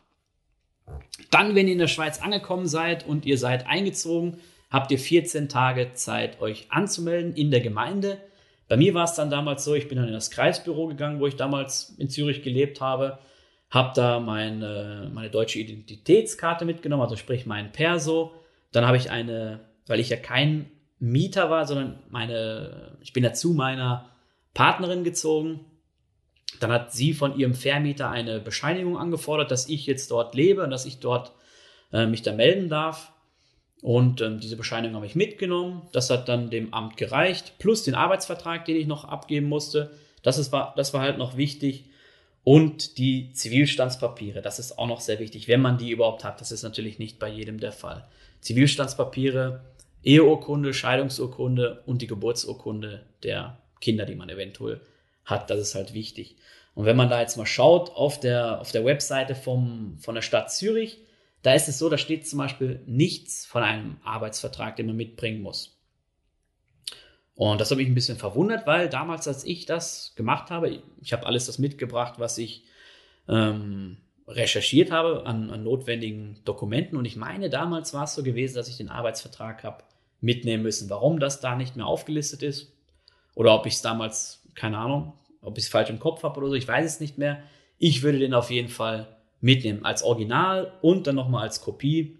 Dann, 1.30 1.54
wenn 1.54 1.66
ihr 1.66 1.74
in 1.74 1.78
der 1.78 1.88
Schweiz 1.88 2.22
angekommen 2.22 2.66
seid 2.66 3.06
und 3.06 3.26
ihr 3.26 3.36
seid 3.36 3.66
eingezogen, 3.66 4.38
habt 4.70 4.90
ihr 4.92 4.98
14 4.98 5.50
Tage 5.50 5.92
Zeit, 5.92 6.40
euch 6.40 6.68
anzumelden 6.70 7.34
in 7.34 7.50
der 7.50 7.60
Gemeinde. 7.60 8.16
Bei 8.66 8.78
mir 8.78 8.94
war 8.94 9.04
es 9.04 9.12
dann 9.12 9.28
damals 9.28 9.62
so, 9.62 9.74
ich 9.74 9.88
bin 9.88 9.98
dann 9.98 10.08
in 10.08 10.14
das 10.14 10.30
Kreisbüro 10.30 10.86
gegangen, 10.86 11.20
wo 11.20 11.26
ich 11.26 11.36
damals 11.36 11.94
in 11.98 12.08
Zürich 12.08 12.42
gelebt 12.42 12.80
habe 12.80 13.18
habe 13.72 13.92
da 13.96 14.20
meine, 14.20 15.10
meine 15.12 15.30
deutsche 15.30 15.58
Identitätskarte 15.58 16.66
mitgenommen, 16.66 17.02
also 17.02 17.16
sprich 17.16 17.46
mein 17.46 17.72
Perso. 17.72 18.32
Dann 18.70 18.86
habe 18.86 18.98
ich 18.98 19.10
eine, 19.10 19.60
weil 19.86 19.98
ich 19.98 20.10
ja 20.10 20.18
kein 20.18 20.70
Mieter 20.98 21.48
war, 21.48 21.66
sondern 21.66 21.98
meine, 22.10 22.96
ich 23.00 23.14
bin 23.14 23.24
ja 23.24 23.32
zu 23.32 23.54
meiner 23.54 24.10
Partnerin 24.52 25.04
gezogen. 25.04 25.60
Dann 26.60 26.70
hat 26.70 26.92
sie 26.92 27.14
von 27.14 27.36
ihrem 27.38 27.54
Vermieter 27.54 28.10
eine 28.10 28.40
Bescheinigung 28.40 28.98
angefordert, 28.98 29.50
dass 29.50 29.68
ich 29.70 29.86
jetzt 29.86 30.10
dort 30.10 30.34
lebe 30.34 30.62
und 30.62 30.70
dass 30.70 30.84
ich 30.84 31.00
dort 31.00 31.32
äh, 31.94 32.04
mich 32.04 32.20
da 32.20 32.32
melden 32.34 32.68
darf. 32.68 33.10
Und 33.80 34.20
ähm, 34.20 34.38
diese 34.38 34.56
Bescheinigung 34.56 34.96
habe 34.96 35.06
ich 35.06 35.16
mitgenommen. 35.16 35.88
Das 35.92 36.10
hat 36.10 36.28
dann 36.28 36.50
dem 36.50 36.74
Amt 36.74 36.98
gereicht, 36.98 37.54
plus 37.58 37.84
den 37.84 37.94
Arbeitsvertrag, 37.94 38.66
den 38.66 38.76
ich 38.76 38.86
noch 38.86 39.06
abgeben 39.06 39.48
musste. 39.48 39.92
Das, 40.22 40.36
ist, 40.36 40.52
das 40.52 40.92
war 40.92 41.00
halt 41.00 41.16
noch 41.16 41.38
wichtig. 41.38 41.86
Und 42.44 42.98
die 42.98 43.32
Zivilstandspapiere, 43.32 44.42
das 44.42 44.58
ist 44.58 44.78
auch 44.78 44.88
noch 44.88 45.00
sehr 45.00 45.20
wichtig, 45.20 45.46
wenn 45.46 45.60
man 45.60 45.78
die 45.78 45.90
überhaupt 45.90 46.24
hat. 46.24 46.40
Das 46.40 46.50
ist 46.50 46.62
natürlich 46.62 46.98
nicht 46.98 47.18
bei 47.18 47.28
jedem 47.28 47.60
der 47.60 47.72
Fall. 47.72 48.08
Zivilstandspapiere, 48.40 49.64
Eheurkunde, 50.02 50.74
Scheidungsurkunde 50.74 51.82
und 51.86 52.02
die 52.02 52.08
Geburtsurkunde 52.08 53.06
der 53.22 53.58
Kinder, 53.80 54.04
die 54.06 54.16
man 54.16 54.28
eventuell 54.28 54.80
hat, 55.24 55.50
das 55.50 55.60
ist 55.60 55.74
halt 55.76 55.94
wichtig. 55.94 56.36
Und 56.74 56.86
wenn 56.86 56.96
man 56.96 57.08
da 57.08 57.20
jetzt 57.20 57.36
mal 57.36 57.46
schaut 57.46 57.90
auf 57.90 58.18
der, 58.18 58.60
auf 58.60 58.72
der 58.72 58.84
Webseite 58.84 59.34
vom, 59.34 59.98
von 59.98 60.14
der 60.14 60.22
Stadt 60.22 60.50
Zürich, 60.50 60.98
da 61.42 61.54
ist 61.54 61.68
es 61.68 61.78
so, 61.78 61.88
da 61.88 61.98
steht 61.98 62.26
zum 62.26 62.38
Beispiel 62.38 62.80
nichts 62.86 63.46
von 63.46 63.62
einem 63.62 63.98
Arbeitsvertrag, 64.04 64.76
den 64.76 64.86
man 64.86 64.96
mitbringen 64.96 65.42
muss. 65.42 65.76
Und 67.34 67.60
das 67.60 67.70
hat 67.70 67.78
mich 67.78 67.88
ein 67.88 67.94
bisschen 67.94 68.18
verwundert, 68.18 68.66
weil 68.66 68.88
damals, 68.88 69.26
als 69.26 69.44
ich 69.44 69.64
das 69.64 70.12
gemacht 70.16 70.50
habe, 70.50 70.82
ich 71.00 71.12
habe 71.12 71.26
alles 71.26 71.46
das 71.46 71.58
mitgebracht, 71.58 72.14
was 72.18 72.36
ich 72.38 72.64
ähm, 73.28 73.96
recherchiert 74.28 74.90
habe 74.90 75.26
an, 75.26 75.50
an, 75.50 75.64
notwendigen 75.64 76.40
Dokumenten. 76.44 76.96
Und 76.96 77.04
ich 77.04 77.16
meine, 77.16 77.50
damals 77.50 77.94
war 77.94 78.04
es 78.04 78.14
so 78.14 78.22
gewesen, 78.22 78.54
dass 78.54 78.68
ich 78.68 78.76
den 78.76 78.90
Arbeitsvertrag 78.90 79.64
habe 79.64 79.84
mitnehmen 80.20 80.62
müssen. 80.62 80.90
Warum 80.90 81.20
das 81.20 81.40
da 81.40 81.56
nicht 81.56 81.76
mehr 81.76 81.86
aufgelistet 81.86 82.42
ist 82.42 82.72
oder 83.34 83.54
ob 83.54 83.66
ich 83.66 83.74
es 83.74 83.82
damals, 83.82 84.46
keine 84.54 84.78
Ahnung, 84.78 85.14
ob 85.40 85.58
ich 85.58 85.64
es 85.64 85.70
falsch 85.70 85.90
im 85.90 85.98
Kopf 85.98 86.22
habe 86.22 86.38
oder 86.38 86.48
so, 86.48 86.54
ich 86.54 86.68
weiß 86.68 86.84
es 86.84 87.00
nicht 87.00 87.18
mehr. 87.18 87.42
Ich 87.78 88.02
würde 88.02 88.18
den 88.18 88.34
auf 88.34 88.50
jeden 88.50 88.68
Fall 88.68 89.16
mitnehmen 89.40 89.84
als 89.84 90.02
Original 90.02 90.72
und 90.82 91.06
dann 91.06 91.16
nochmal 91.16 91.42
als 91.42 91.60
Kopie, 91.60 92.18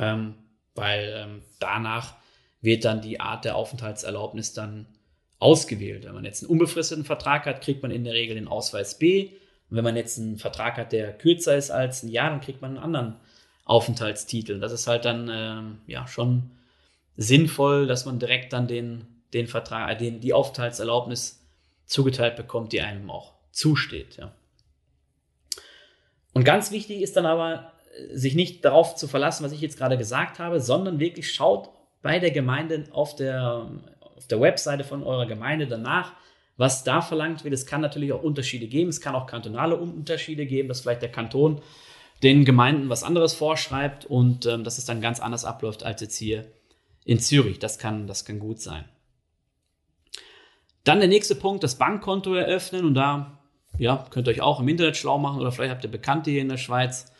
ähm, 0.00 0.34
weil 0.74 1.12
ähm, 1.14 1.42
danach 1.58 2.14
wird 2.60 2.84
dann 2.84 3.00
die 3.00 3.20
Art 3.20 3.44
der 3.44 3.56
Aufenthaltserlaubnis 3.56 4.52
dann 4.52 4.86
ausgewählt. 5.38 6.04
Wenn 6.04 6.14
man 6.14 6.24
jetzt 6.24 6.42
einen 6.42 6.50
unbefristeten 6.50 7.04
Vertrag 7.04 7.46
hat, 7.46 7.60
kriegt 7.60 7.82
man 7.82 7.90
in 7.90 8.04
der 8.04 8.14
Regel 8.14 8.36
den 8.36 8.48
Ausweis 8.48 8.98
B. 8.98 9.30
Und 9.70 9.76
wenn 9.76 9.84
man 9.84 9.96
jetzt 9.96 10.18
einen 10.18 10.38
Vertrag 10.38 10.76
hat, 10.76 10.92
der 10.92 11.12
kürzer 11.12 11.56
ist 11.56 11.70
als 11.70 12.02
ein 12.02 12.08
Jahr, 12.08 12.30
dann 12.30 12.40
kriegt 12.40 12.62
man 12.62 12.72
einen 12.72 12.84
anderen 12.84 13.16
Aufenthaltstitel. 13.64 14.60
Das 14.60 14.72
ist 14.72 14.86
halt 14.86 15.04
dann 15.04 15.28
äh, 15.28 15.92
ja 15.92 16.06
schon 16.06 16.50
sinnvoll, 17.16 17.86
dass 17.86 18.06
man 18.06 18.18
direkt 18.18 18.52
dann 18.52 18.68
den, 18.68 19.06
den 19.34 19.46
Vertrag, 19.46 19.90
äh, 19.90 19.96
den, 19.96 20.20
die 20.20 20.32
Aufenthaltserlaubnis 20.32 21.44
zugeteilt 21.84 22.36
bekommt, 22.36 22.72
die 22.72 22.80
einem 22.80 23.10
auch 23.10 23.34
zusteht. 23.50 24.16
Ja. 24.16 24.32
Und 26.32 26.44
ganz 26.44 26.70
wichtig 26.70 27.00
ist 27.02 27.16
dann 27.16 27.26
aber, 27.26 27.72
sich 28.12 28.34
nicht 28.34 28.64
darauf 28.64 28.94
zu 28.94 29.08
verlassen, 29.08 29.44
was 29.44 29.52
ich 29.52 29.60
jetzt 29.60 29.78
gerade 29.78 29.98
gesagt 29.98 30.38
habe, 30.38 30.60
sondern 30.60 31.00
wirklich 31.00 31.32
schaut 31.32 31.70
bei 32.02 32.18
der 32.18 32.30
Gemeinde 32.30 32.84
auf 32.92 33.16
der, 33.16 33.68
auf 34.00 34.26
der 34.26 34.40
Webseite 34.40 34.84
von 34.84 35.02
eurer 35.02 35.26
Gemeinde 35.26 35.66
danach, 35.66 36.12
was 36.56 36.84
da 36.84 37.02
verlangt 37.02 37.44
wird. 37.44 37.54
Es 37.54 37.66
kann 37.66 37.80
natürlich 37.80 38.12
auch 38.12 38.22
Unterschiede 38.22 38.66
geben. 38.66 38.90
Es 38.90 39.00
kann 39.00 39.14
auch 39.14 39.26
kantonale 39.26 39.76
Unterschiede 39.76 40.46
geben, 40.46 40.68
dass 40.68 40.80
vielleicht 40.80 41.02
der 41.02 41.12
Kanton 41.12 41.60
den 42.22 42.44
Gemeinden 42.44 42.88
was 42.88 43.02
anderes 43.02 43.34
vorschreibt 43.34 44.06
und 44.06 44.46
ähm, 44.46 44.64
dass 44.64 44.78
es 44.78 44.86
dann 44.86 45.00
ganz 45.00 45.20
anders 45.20 45.44
abläuft 45.44 45.84
als 45.84 46.00
jetzt 46.00 46.16
hier 46.16 46.46
in 47.04 47.18
Zürich. 47.18 47.58
Das 47.58 47.78
kann, 47.78 48.06
das 48.06 48.24
kann 48.24 48.38
gut 48.38 48.60
sein. 48.60 48.84
Dann 50.84 51.00
der 51.00 51.08
nächste 51.08 51.34
Punkt, 51.34 51.62
das 51.62 51.76
Bankkonto 51.76 52.34
eröffnen 52.34 52.84
und 52.84 52.94
da 52.94 53.38
ja, 53.78 54.06
könnt 54.10 54.28
ihr 54.28 54.30
euch 54.30 54.40
auch 54.40 54.60
im 54.60 54.68
Internet 54.68 54.96
schlau 54.96 55.18
machen 55.18 55.40
oder 55.40 55.52
vielleicht 55.52 55.72
habt 55.72 55.84
ihr 55.84 55.90
Bekannte 55.90 56.30
hier 56.30 56.42
in 56.42 56.48
der 56.48 56.56
Schweiz. 56.56 57.12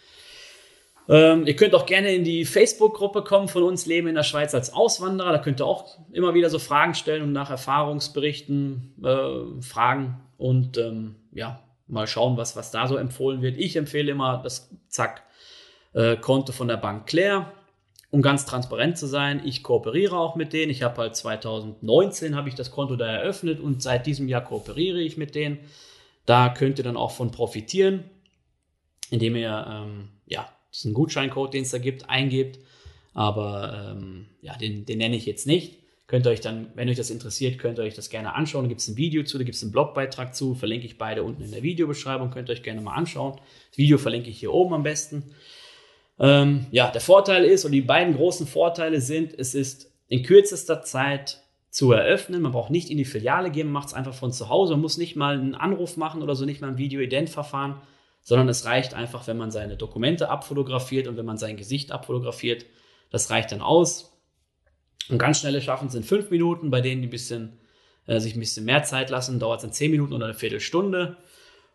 Ähm, 1.09 1.47
ihr 1.47 1.55
könnt 1.55 1.75
auch 1.75 1.87
gerne 1.87 2.13
in 2.13 2.25
die 2.25 2.45
Facebook-Gruppe 2.45 3.23
kommen 3.23 3.49
von 3.49 3.63
uns 3.63 3.87
Leben 3.87 4.09
in 4.09 4.17
der 4.17 4.25
Schweiz 4.25 4.55
als 4.55 4.73
Auswanderer. 4.73 5.33
Da 5.33 5.39
könnt 5.39 5.61
ihr 5.61 5.67
auch 5.67 5.99
immer 6.13 6.35
wieder 6.35 6.51
so 6.51 6.59
Fragen 6.59 6.95
stellen 6.95 7.23
und 7.23 7.33
nach 7.33 7.51
Erfahrungsberichten 7.51 8.95
äh, 9.05 9.63
fragen 9.63 10.21
und 10.37 10.79
ähm, 10.79 11.17
ja, 11.33 11.63
mal 11.87 12.07
schauen, 12.07 12.37
was, 12.37 12.57
was 12.57 12.71
da 12.71 12.89
so 12.89 12.97
empfohlen 12.97 13.41
wird. 13.41 13.57
Ich 13.57 13.77
empfehle 13.77 14.11
immer 14.11 14.41
das 14.43 14.71
Zack 14.89 15.23
äh, 15.93 16.17
Konto 16.17 16.53
von 16.53 16.67
der 16.67 16.77
Bank 16.77 17.07
Claire, 17.07 17.53
um 18.11 18.21
ganz 18.21 18.45
transparent 18.45 18.99
zu 18.99 19.07
sein. 19.07 19.43
Ich 19.45 19.63
kooperiere 19.63 20.19
auch 20.19 20.35
mit 20.35 20.53
denen. 20.53 20.71
Ich 20.71 20.83
habe 20.83 21.01
halt 21.03 21.15
2019 21.15 22.35
habe 22.35 22.49
ich 22.49 22.57
das 22.57 22.73
Konto 22.73 22.97
da 22.97 23.07
eröffnet 23.07 23.61
und 23.61 23.81
seit 23.81 24.07
diesem 24.07 24.29
Jahr 24.29 24.43
kooperiere 24.43 25.01
ich 25.01 25.17
mit 25.17 25.37
denen. 25.37 25.59
Da 26.25 26.49
könnt 26.49 26.79
ihr 26.79 26.85
dann 26.85 26.97
auch 26.97 27.13
von 27.13 27.31
profitieren, 27.31 28.11
indem 29.11 29.37
ihr 29.37 29.67
ähm, 29.71 30.09
ja 30.27 30.49
diesen 30.77 30.95
Gutscheincode, 30.95 31.55
den 31.55 31.63
es 31.63 31.71
da 31.71 31.79
gibt, 31.79 32.09
eingebt. 32.09 32.59
Aber 33.15 33.95
ähm, 33.97 34.27
ja, 34.43 34.57
den, 34.57 34.85
den 34.85 34.99
nenne 34.99 35.17
ich 35.17 35.27
jetzt 35.27 35.47
nicht. 35.47 35.79
Könnt 36.07 36.27
ihr 36.27 36.31
euch 36.31 36.41
dann, 36.41 36.69
wenn 36.75 36.89
euch 36.89 36.97
das 36.97 37.11
interessiert, 37.11 37.59
könnt 37.59 37.79
ihr 37.79 37.83
euch 37.83 37.95
das 37.95 38.11
gerne 38.11 38.35
anschauen. 38.35 38.65
Da 38.65 38.69
gibt 38.69 38.81
es 38.81 38.89
ein 38.89 38.97
Video 38.97 39.25
zu, 39.25 39.39
da 39.39 39.45
gibt 39.45 39.57
es 39.57 39.63
einen 39.63 39.73
Blogbeitrag 39.73 40.37
zu, 40.37 40.55
verlinke 40.55 40.87
ich 40.87 40.99
beide 40.99 41.25
unten 41.25 41.43
in 41.43 41.51
der 41.51 41.65
Videobeschreibung, 41.65 42.31
könnt 42.31 42.49
ihr 42.49 42.53
euch 42.53 42.63
gerne 42.63 42.81
mal 42.81 42.95
anschauen. 42.95 43.41
Das 43.71 43.79
Video 43.79 43.99
verlinke 43.99 44.31
ich 44.31 44.39
hier 44.39 44.53
oben 44.53 44.75
am 44.75 44.85
besten. 44.85 45.25
Ähm, 46.21 46.67
ja, 46.71 46.91
der 46.93 47.01
Vorteil 47.01 47.45
ist, 47.45 47.65
und 47.65 47.73
die 47.73 47.81
beiden 47.81 48.15
großen 48.15 48.47
Vorteile 48.47 49.01
sind, 49.01 49.35
es 49.37 49.55
ist 49.55 49.91
in 50.07 50.23
kürzester 50.23 50.83
Zeit 50.83 51.43
zu 51.71 51.91
eröffnen. 51.91 52.41
Man 52.41 52.53
braucht 52.53 52.71
nicht 52.71 52.89
in 52.89 52.99
die 52.99 53.05
Filiale 53.05 53.51
gehen, 53.51 53.67
man 53.67 53.83
macht 53.83 53.89
es 53.89 53.95
einfach 53.95 54.15
von 54.15 54.33
zu 54.33 54.49
Hause. 54.49 54.75
Man 54.75 54.83
muss 54.83 54.99
nicht 54.99 55.17
mal 55.17 55.39
einen 55.39 55.57
Anruf 55.57 55.97
machen 55.97 56.23
oder 56.23 56.37
so, 56.37 56.45
nicht 56.45 56.61
mal 56.61 56.69
ein 56.69 56.79
Video-Ident-Verfahren, 56.79 57.81
sondern 58.27 58.49
es 58.49 58.65
reicht 58.65 58.93
einfach, 58.93 59.29
wenn 59.29 59.37
man 59.37 59.53
seine 59.53 59.77
Dokumente 59.77 60.31
abfotografiert 60.31 61.07
und 61.07 61.17
wenn 61.17 61.25
man 61.25 61.39
sein 61.39 61.57
Gesicht 61.57 61.93
abfotografiert. 61.93 62.67
Das 63.09 63.31
reicht 63.31 63.53
dann 63.53 63.63
aus. 63.63 64.21
Und 65.09 65.19
ganz 65.19 65.39
schnelle 65.39 65.63
Schaffen 65.63 65.91
sind 65.91 66.05
fünf 66.05 66.29
Minuten, 66.31 66.69
bei 66.71 66.81
denen 66.81 67.03
die 67.03 67.07
ein 67.07 67.11
bisschen, 67.11 67.61
äh, 68.09 68.19
sich 68.19 68.35
ein 68.35 68.41
bisschen 68.41 68.65
mehr 68.65 68.83
Zeit 68.83 69.11
lassen, 69.11 69.39
dauert 69.39 69.59
es 69.59 69.63
dann 69.63 69.73
zehn 69.73 69.93
Minuten 69.93 70.13
oder 70.13 70.25
eine 70.25 70.35
Viertelstunde. 70.35 71.19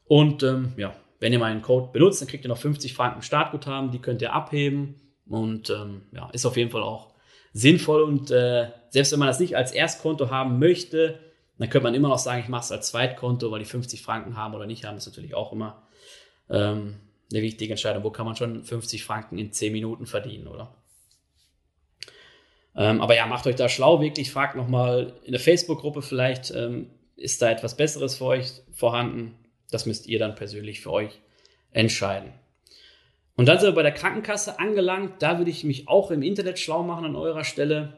Und 0.04 0.44
ähm, 0.44 0.74
ja, 0.76 0.94
wenn 1.22 1.32
ihr 1.32 1.40
meinen 1.40 1.62
Code 1.62 1.94
benutzt, 1.94 2.20
dann 2.20 2.28
kriegt 2.28 2.44
ihr 2.44 2.50
noch 2.50 2.58
50 2.58 2.94
Franken 2.94 3.22
Startguthaben, 3.22 3.92
die 3.92 4.00
könnt 4.00 4.22
ihr 4.22 4.34
abheben. 4.34 4.96
Und 5.30 5.70
ähm, 5.70 6.02
ja, 6.12 6.30
ist 6.32 6.46
auf 6.46 6.58
jeden 6.58 6.70
Fall 6.70 6.84
auch 6.84 7.14
sinnvoll. 7.54 8.02
Und 8.02 8.30
äh, 8.30 8.72
selbst 8.90 9.14
wenn 9.14 9.20
man 9.20 9.30
das 9.30 9.40
nicht 9.40 9.56
als 9.56 9.72
Erstkonto 9.72 10.30
haben 10.30 10.60
möchte, 10.60 11.18
dann 11.60 11.70
könnte 11.70 11.86
man 11.86 11.94
immer 11.94 12.10
noch 12.10 12.20
sagen, 12.20 12.42
ich 12.42 12.50
mache 12.50 12.66
es 12.66 12.74
als 12.74 12.90
Zweitkonto, 12.90 13.52
weil 13.52 13.60
die 13.60 13.66
50 13.66 14.02
Franken 14.02 14.36
haben 14.36 14.54
oder 14.54 14.66
nicht 14.66 14.84
haben, 14.84 14.98
ist 14.98 15.06
natürlich 15.06 15.34
auch 15.34 15.54
immer 15.54 15.88
ähm, 16.52 16.98
eine 17.32 17.42
wichtige 17.42 17.74
Entscheidung. 17.74 18.04
Wo 18.04 18.12
kann 18.12 18.26
man 18.26 18.36
schon 18.36 18.64
50 18.64 19.04
Franken 19.04 19.38
in 19.38 19.52
10 19.52 19.72
Minuten 19.72 20.06
verdienen, 20.06 20.48
oder? 20.48 20.76
Ähm, 22.76 23.02
aber 23.02 23.16
ja, 23.16 23.26
macht 23.26 23.48
euch 23.48 23.56
da 23.56 23.68
schlau, 23.68 24.02
wirklich, 24.02 24.32
fragt 24.32 24.56
nochmal 24.56 25.14
in 25.24 25.32
der 25.32 25.42
Facebook-Gruppe 25.42 26.02
vielleicht, 26.02 26.52
ähm, 26.52 26.90
ist 27.16 27.42
da 27.42 27.52
etwas 27.52 27.76
Besseres 27.76 28.18
für 28.18 28.26
euch 28.26 28.52
vorhanden? 28.72 29.36
Das 29.70 29.86
müsst 29.86 30.08
ihr 30.08 30.20
dann 30.20 30.36
persönlich 30.36 30.82
für 30.82 30.92
euch 30.92 31.20
entscheiden. 31.72 32.34
Und 33.36 33.48
dann 33.48 33.60
sind 33.60 33.70
wir 33.70 33.76
bei 33.76 33.84
der 33.84 33.94
Krankenkasse 33.94 34.60
angelangt. 34.60 35.22
Da 35.22 35.38
würde 35.38 35.52
ich 35.52 35.64
mich 35.64 35.88
auch 35.88 36.12
im 36.12 36.22
Internet 36.22 36.60
schlau 36.60 36.84
machen 36.84 37.06
an 37.06 37.16
eurer 37.16 37.44
Stelle. 37.44 37.94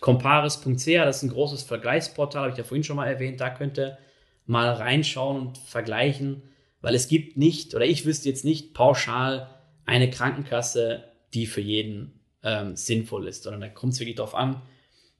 Comparis.ch, 0.00 0.86
das 0.86 1.16
ist 1.16 1.22
ein 1.22 1.30
großes 1.30 1.62
Vergleichsportal, 1.62 2.42
habe 2.42 2.52
ich 2.52 2.58
ja 2.58 2.64
vorhin 2.64 2.84
schon 2.84 2.96
mal 2.96 3.06
erwähnt. 3.06 3.40
Da 3.40 3.50
könnt 3.50 3.78
ihr 3.78 3.98
mal 4.44 4.70
reinschauen 4.72 5.40
und 5.40 5.58
vergleichen, 5.58 6.42
weil 6.86 6.94
es 6.94 7.08
gibt 7.08 7.36
nicht, 7.36 7.74
oder 7.74 7.84
ich 7.84 8.06
wüsste 8.06 8.28
jetzt 8.28 8.44
nicht 8.44 8.72
pauschal 8.72 9.50
eine 9.86 10.08
Krankenkasse, 10.08 11.02
die 11.34 11.46
für 11.46 11.60
jeden 11.60 12.20
ähm, 12.44 12.76
sinnvoll 12.76 13.26
ist, 13.26 13.42
sondern 13.42 13.60
da 13.60 13.68
kommt 13.68 13.94
es 13.94 13.98
wirklich 13.98 14.14
darauf 14.14 14.36
an, 14.36 14.62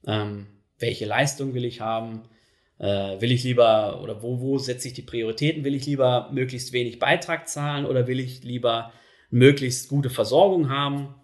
ähm, 0.05 0.47
welche 0.79 1.05
Leistung 1.05 1.53
will 1.53 1.65
ich 1.65 1.81
haben, 1.81 2.21
äh, 2.79 3.19
will 3.19 3.33
ich 3.33 3.43
lieber, 3.43 4.01
oder 4.01 4.23
wo, 4.23 4.39
wo 4.39 4.57
setze 4.57 4.87
ich 4.87 4.93
die 4.93 5.01
Prioritäten, 5.01 5.65
will 5.65 5.75
ich 5.75 5.85
lieber 5.85 6.29
möglichst 6.31 6.71
wenig 6.71 6.99
Beitrag 6.99 7.49
zahlen 7.49 7.85
oder 7.85 8.07
will 8.07 8.21
ich 8.21 8.45
lieber 8.45 8.93
möglichst 9.29 9.89
gute 9.89 10.09
Versorgung 10.09 10.69
haben. 10.69 11.15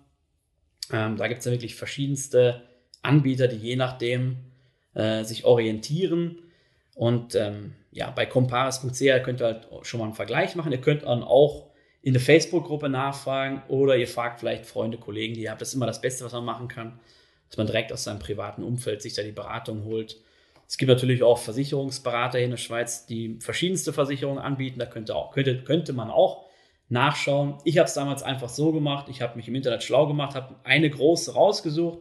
Ähm, 0.91 1.15
da 1.15 1.29
gibt 1.29 1.39
es 1.39 1.45
ja 1.45 1.53
wirklich 1.53 1.75
verschiedenste 1.75 2.63
Anbieter, 3.01 3.47
die 3.47 3.65
je 3.65 3.77
nachdem 3.77 4.39
äh, 4.93 5.23
sich 5.23 5.45
orientieren. 5.45 6.39
Und 6.95 7.36
ähm, 7.36 7.73
ja, 7.91 8.12
bei 8.12 8.25
comparis.ch 8.25 9.23
könnt 9.23 9.41
ihr 9.41 9.45
halt 9.45 9.67
schon 9.82 9.99
mal 9.99 10.06
einen 10.06 10.13
Vergleich 10.13 10.56
machen. 10.56 10.71
Ihr 10.71 10.82
könnt 10.82 11.03
dann 11.03 11.23
auch 11.23 11.71
in 12.01 12.13
der 12.13 12.21
Facebook-Gruppe 12.21 12.89
nachfragen 12.89 13.63
oder 13.69 13.95
ihr 13.95 14.08
fragt 14.08 14.39
vielleicht 14.39 14.65
Freunde, 14.65 14.97
Kollegen, 14.97 15.34
die 15.34 15.43
ihr 15.43 15.51
habt. 15.51 15.62
Das 15.62 15.69
ist 15.69 15.75
immer 15.75 15.86
das 15.86 16.01
Beste, 16.01 16.25
was 16.25 16.34
man 16.34 16.45
machen 16.45 16.67
kann, 16.67 16.99
dass 17.49 17.58
man 17.58 17.67
direkt 17.67 17.93
aus 17.93 18.03
seinem 18.03 18.19
privaten 18.19 18.63
Umfeld 18.63 19.01
sich 19.01 19.13
da 19.13 19.23
die 19.23 19.32
Beratung 19.32 19.86
holt. 19.86 20.17
Es 20.67 20.77
gibt 20.77 20.89
natürlich 20.89 21.23
auch 21.23 21.38
Versicherungsberater 21.38 22.38
hier 22.38 22.45
in 22.45 22.51
der 22.51 22.58
Schweiz, 22.58 23.06
die 23.06 23.38
verschiedenste 23.39 23.93
Versicherungen 23.93 24.43
anbieten. 24.43 24.79
Da 24.79 24.86
könnte, 24.86 25.15
auch, 25.15 25.32
könnte, 25.32 25.63
könnte 25.63 25.93
man 25.93 26.10
auch 26.10 26.45
nachschauen. 26.89 27.58
Ich 27.63 27.77
habe 27.77 27.88
es 27.88 27.93
damals 27.93 28.23
einfach 28.23 28.49
so 28.49 28.71
gemacht. 28.71 29.08
Ich 29.10 29.21
habe 29.21 29.38
mich 29.38 29.47
im 29.47 29.56
Internet 29.56 29.84
schlau 29.84 30.08
gemacht, 30.08 30.36
habe 30.36 30.56
eine 30.63 30.89
große 30.89 31.34
rausgesucht, 31.34 31.99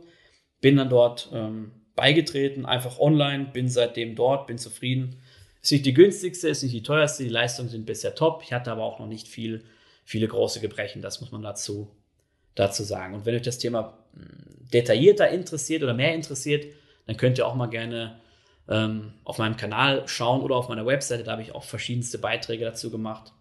bin 0.61 0.76
dann 0.76 0.88
dort 0.88 1.31
ähm, 1.33 1.82
beigetreten, 1.94 2.66
einfach 2.66 2.98
online, 2.98 3.46
bin 3.52 3.68
seitdem 3.68 4.14
dort, 4.14 4.46
bin 4.46 4.59
zufrieden 4.59 5.16
ist 5.62 5.70
nicht 5.70 5.87
die 5.87 5.94
günstigste, 5.94 6.48
ist 6.48 6.64
nicht 6.64 6.74
die 6.74 6.83
teuerste, 6.83 7.22
die 7.22 7.28
Leistungen 7.28 7.68
sind 7.68 7.87
bisher 7.87 8.16
top. 8.16 8.42
Ich 8.42 8.52
hatte 8.52 8.72
aber 8.72 8.83
auch 8.83 8.98
noch 8.98 9.07
nicht 9.07 9.28
viel, 9.28 9.64
viele 10.05 10.26
große 10.26 10.61
Gebrechen, 10.61 11.02
das 11.02 11.20
muss 11.20 11.31
man 11.31 11.42
dazu, 11.42 11.88
dazu 12.57 12.83
sagen. 12.83 13.14
Und 13.14 13.24
wenn 13.24 13.37
euch 13.37 13.42
das 13.42 13.59
Thema 13.59 13.96
hm, 14.14 14.70
detaillierter 14.72 15.28
interessiert 15.28 15.85
oder 15.85 15.94
mehr 15.94 16.14
interessiert, 16.14 16.66
dann 17.07 17.16
könnt 17.16 17.38
ihr 17.38 17.46
auch 17.46 17.55
mal 17.55 17.68
gerne 17.68 18.20
ähm, 18.68 19.12
auf 19.22 19.38
meinem 19.38 19.57
Kanal 19.57 20.02
schauen 20.09 20.42
oder 20.42 20.57
auf 20.57 20.68
meiner 20.68 20.85
Webseite. 20.85 21.22
Da 21.22 21.33
habe 21.33 21.42
ich 21.42 21.55
auch 21.55 21.64
verschiedenste 21.64 22.18
Beiträge 22.18 22.64
dazu 22.64 22.90
gemacht. 22.90 23.33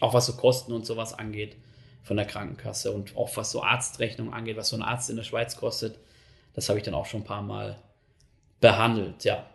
Auch 0.00 0.14
was 0.14 0.26
so 0.26 0.32
Kosten 0.34 0.72
und 0.72 0.86
sowas 0.86 1.16
angeht 1.16 1.56
von 2.02 2.16
der 2.16 2.26
Krankenkasse 2.26 2.90
und 2.90 3.16
auch 3.16 3.36
was 3.36 3.52
so 3.52 3.62
Arztrechnungen 3.62 4.34
angeht, 4.34 4.56
was 4.56 4.70
so 4.70 4.76
ein 4.76 4.82
Arzt 4.82 5.08
in 5.08 5.16
der 5.16 5.22
Schweiz 5.22 5.56
kostet. 5.56 6.00
Das 6.54 6.68
habe 6.68 6.78
ich 6.78 6.84
dann 6.84 6.94
auch 6.94 7.06
schon 7.06 7.20
ein 7.20 7.24
paar 7.24 7.42
Mal 7.42 7.78
behandelt. 8.60 9.24
Ja, 9.24 9.46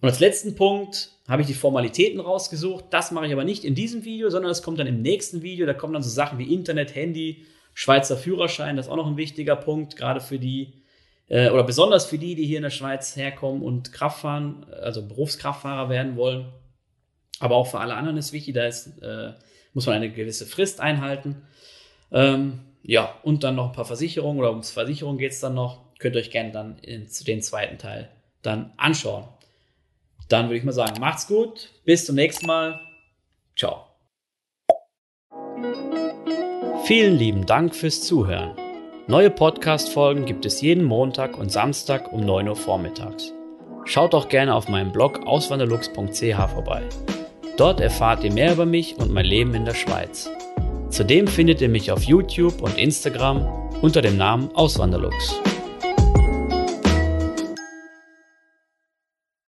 und 0.00 0.08
als 0.08 0.20
letzten 0.20 0.54
Punkt 0.54 1.10
habe 1.26 1.42
ich 1.42 1.48
die 1.48 1.54
Formalitäten 1.54 2.20
rausgesucht. 2.20 2.84
Das 2.90 3.10
mache 3.10 3.26
ich 3.26 3.32
aber 3.32 3.44
nicht 3.44 3.64
in 3.64 3.74
diesem 3.74 4.04
Video, 4.04 4.30
sondern 4.30 4.50
das 4.50 4.62
kommt 4.62 4.78
dann 4.78 4.86
im 4.86 5.02
nächsten 5.02 5.42
Video. 5.42 5.66
Da 5.66 5.74
kommen 5.74 5.94
dann 5.94 6.02
so 6.02 6.10
Sachen 6.10 6.38
wie 6.38 6.52
Internet, 6.52 6.94
Handy, 6.94 7.46
Schweizer 7.74 8.16
Führerschein. 8.16 8.76
Das 8.76 8.86
ist 8.86 8.92
auch 8.92 8.96
noch 8.96 9.06
ein 9.06 9.16
wichtiger 9.16 9.56
Punkt, 9.56 9.96
gerade 9.96 10.20
für 10.20 10.38
die, 10.38 10.74
äh, 11.28 11.50
oder 11.50 11.64
besonders 11.64 12.06
für 12.06 12.18
die, 12.18 12.34
die 12.34 12.46
hier 12.46 12.58
in 12.58 12.62
der 12.62 12.70
Schweiz 12.70 13.16
herkommen 13.16 13.62
und 13.62 13.92
Kraftfahren, 13.92 14.64
also 14.70 15.06
Berufskraftfahrer 15.06 15.88
werden 15.88 16.16
wollen. 16.16 16.52
Aber 17.40 17.56
auch 17.56 17.66
für 17.66 17.80
alle 17.80 17.94
anderen 17.94 18.16
ist 18.16 18.32
wichtig, 18.32 18.54
da 18.54 18.66
ist, 18.66 19.02
äh, 19.02 19.32
muss 19.74 19.86
man 19.86 19.96
eine 19.96 20.10
gewisse 20.10 20.46
Frist 20.46 20.80
einhalten. 20.80 21.42
Ähm, 22.12 22.60
ja, 22.82 23.14
und 23.24 23.44
dann 23.44 23.56
noch 23.56 23.66
ein 23.66 23.72
paar 23.72 23.84
Versicherungen 23.84 24.38
oder 24.38 24.50
ums 24.50 24.70
Versicherung 24.70 25.18
geht 25.18 25.32
es 25.32 25.40
dann 25.40 25.54
noch. 25.54 25.85
Könnt 25.98 26.14
ihr 26.14 26.20
euch 26.20 26.30
gerne 26.30 26.52
dann 26.52 26.78
in, 26.78 27.08
den 27.26 27.42
zweiten 27.42 27.78
Teil 27.78 28.08
dann 28.42 28.72
anschauen. 28.76 29.24
Dann 30.28 30.46
würde 30.46 30.58
ich 30.58 30.64
mal 30.64 30.72
sagen, 30.72 31.00
macht's 31.00 31.26
gut, 31.26 31.70
bis 31.84 32.04
zum 32.06 32.16
nächsten 32.16 32.46
Mal. 32.46 32.80
Ciao. 33.56 33.86
Vielen 36.84 37.16
lieben 37.16 37.46
Dank 37.46 37.74
fürs 37.74 38.02
Zuhören. 38.02 38.56
Neue 39.08 39.30
Podcast-Folgen 39.30 40.24
gibt 40.24 40.44
es 40.44 40.60
jeden 40.60 40.84
Montag 40.84 41.38
und 41.38 41.50
Samstag 41.50 42.12
um 42.12 42.20
9 42.20 42.48
Uhr 42.48 42.56
vormittags. 42.56 43.32
Schaut 43.84 44.14
auch 44.14 44.28
gerne 44.28 44.54
auf 44.54 44.68
meinem 44.68 44.92
Blog 44.92 45.26
auswanderlux.ch 45.26 46.50
vorbei. 46.52 46.82
Dort 47.56 47.80
erfahrt 47.80 48.24
ihr 48.24 48.32
mehr 48.32 48.52
über 48.52 48.66
mich 48.66 48.96
und 48.98 49.12
mein 49.12 49.24
Leben 49.24 49.54
in 49.54 49.64
der 49.64 49.74
Schweiz. 49.74 50.28
Zudem 50.90 51.26
findet 51.26 51.60
ihr 51.60 51.68
mich 51.68 51.90
auf 51.90 52.02
YouTube 52.02 52.60
und 52.60 52.76
Instagram 52.78 53.70
unter 53.80 54.02
dem 54.02 54.16
Namen 54.16 54.50
Auswanderlux. 54.54 55.40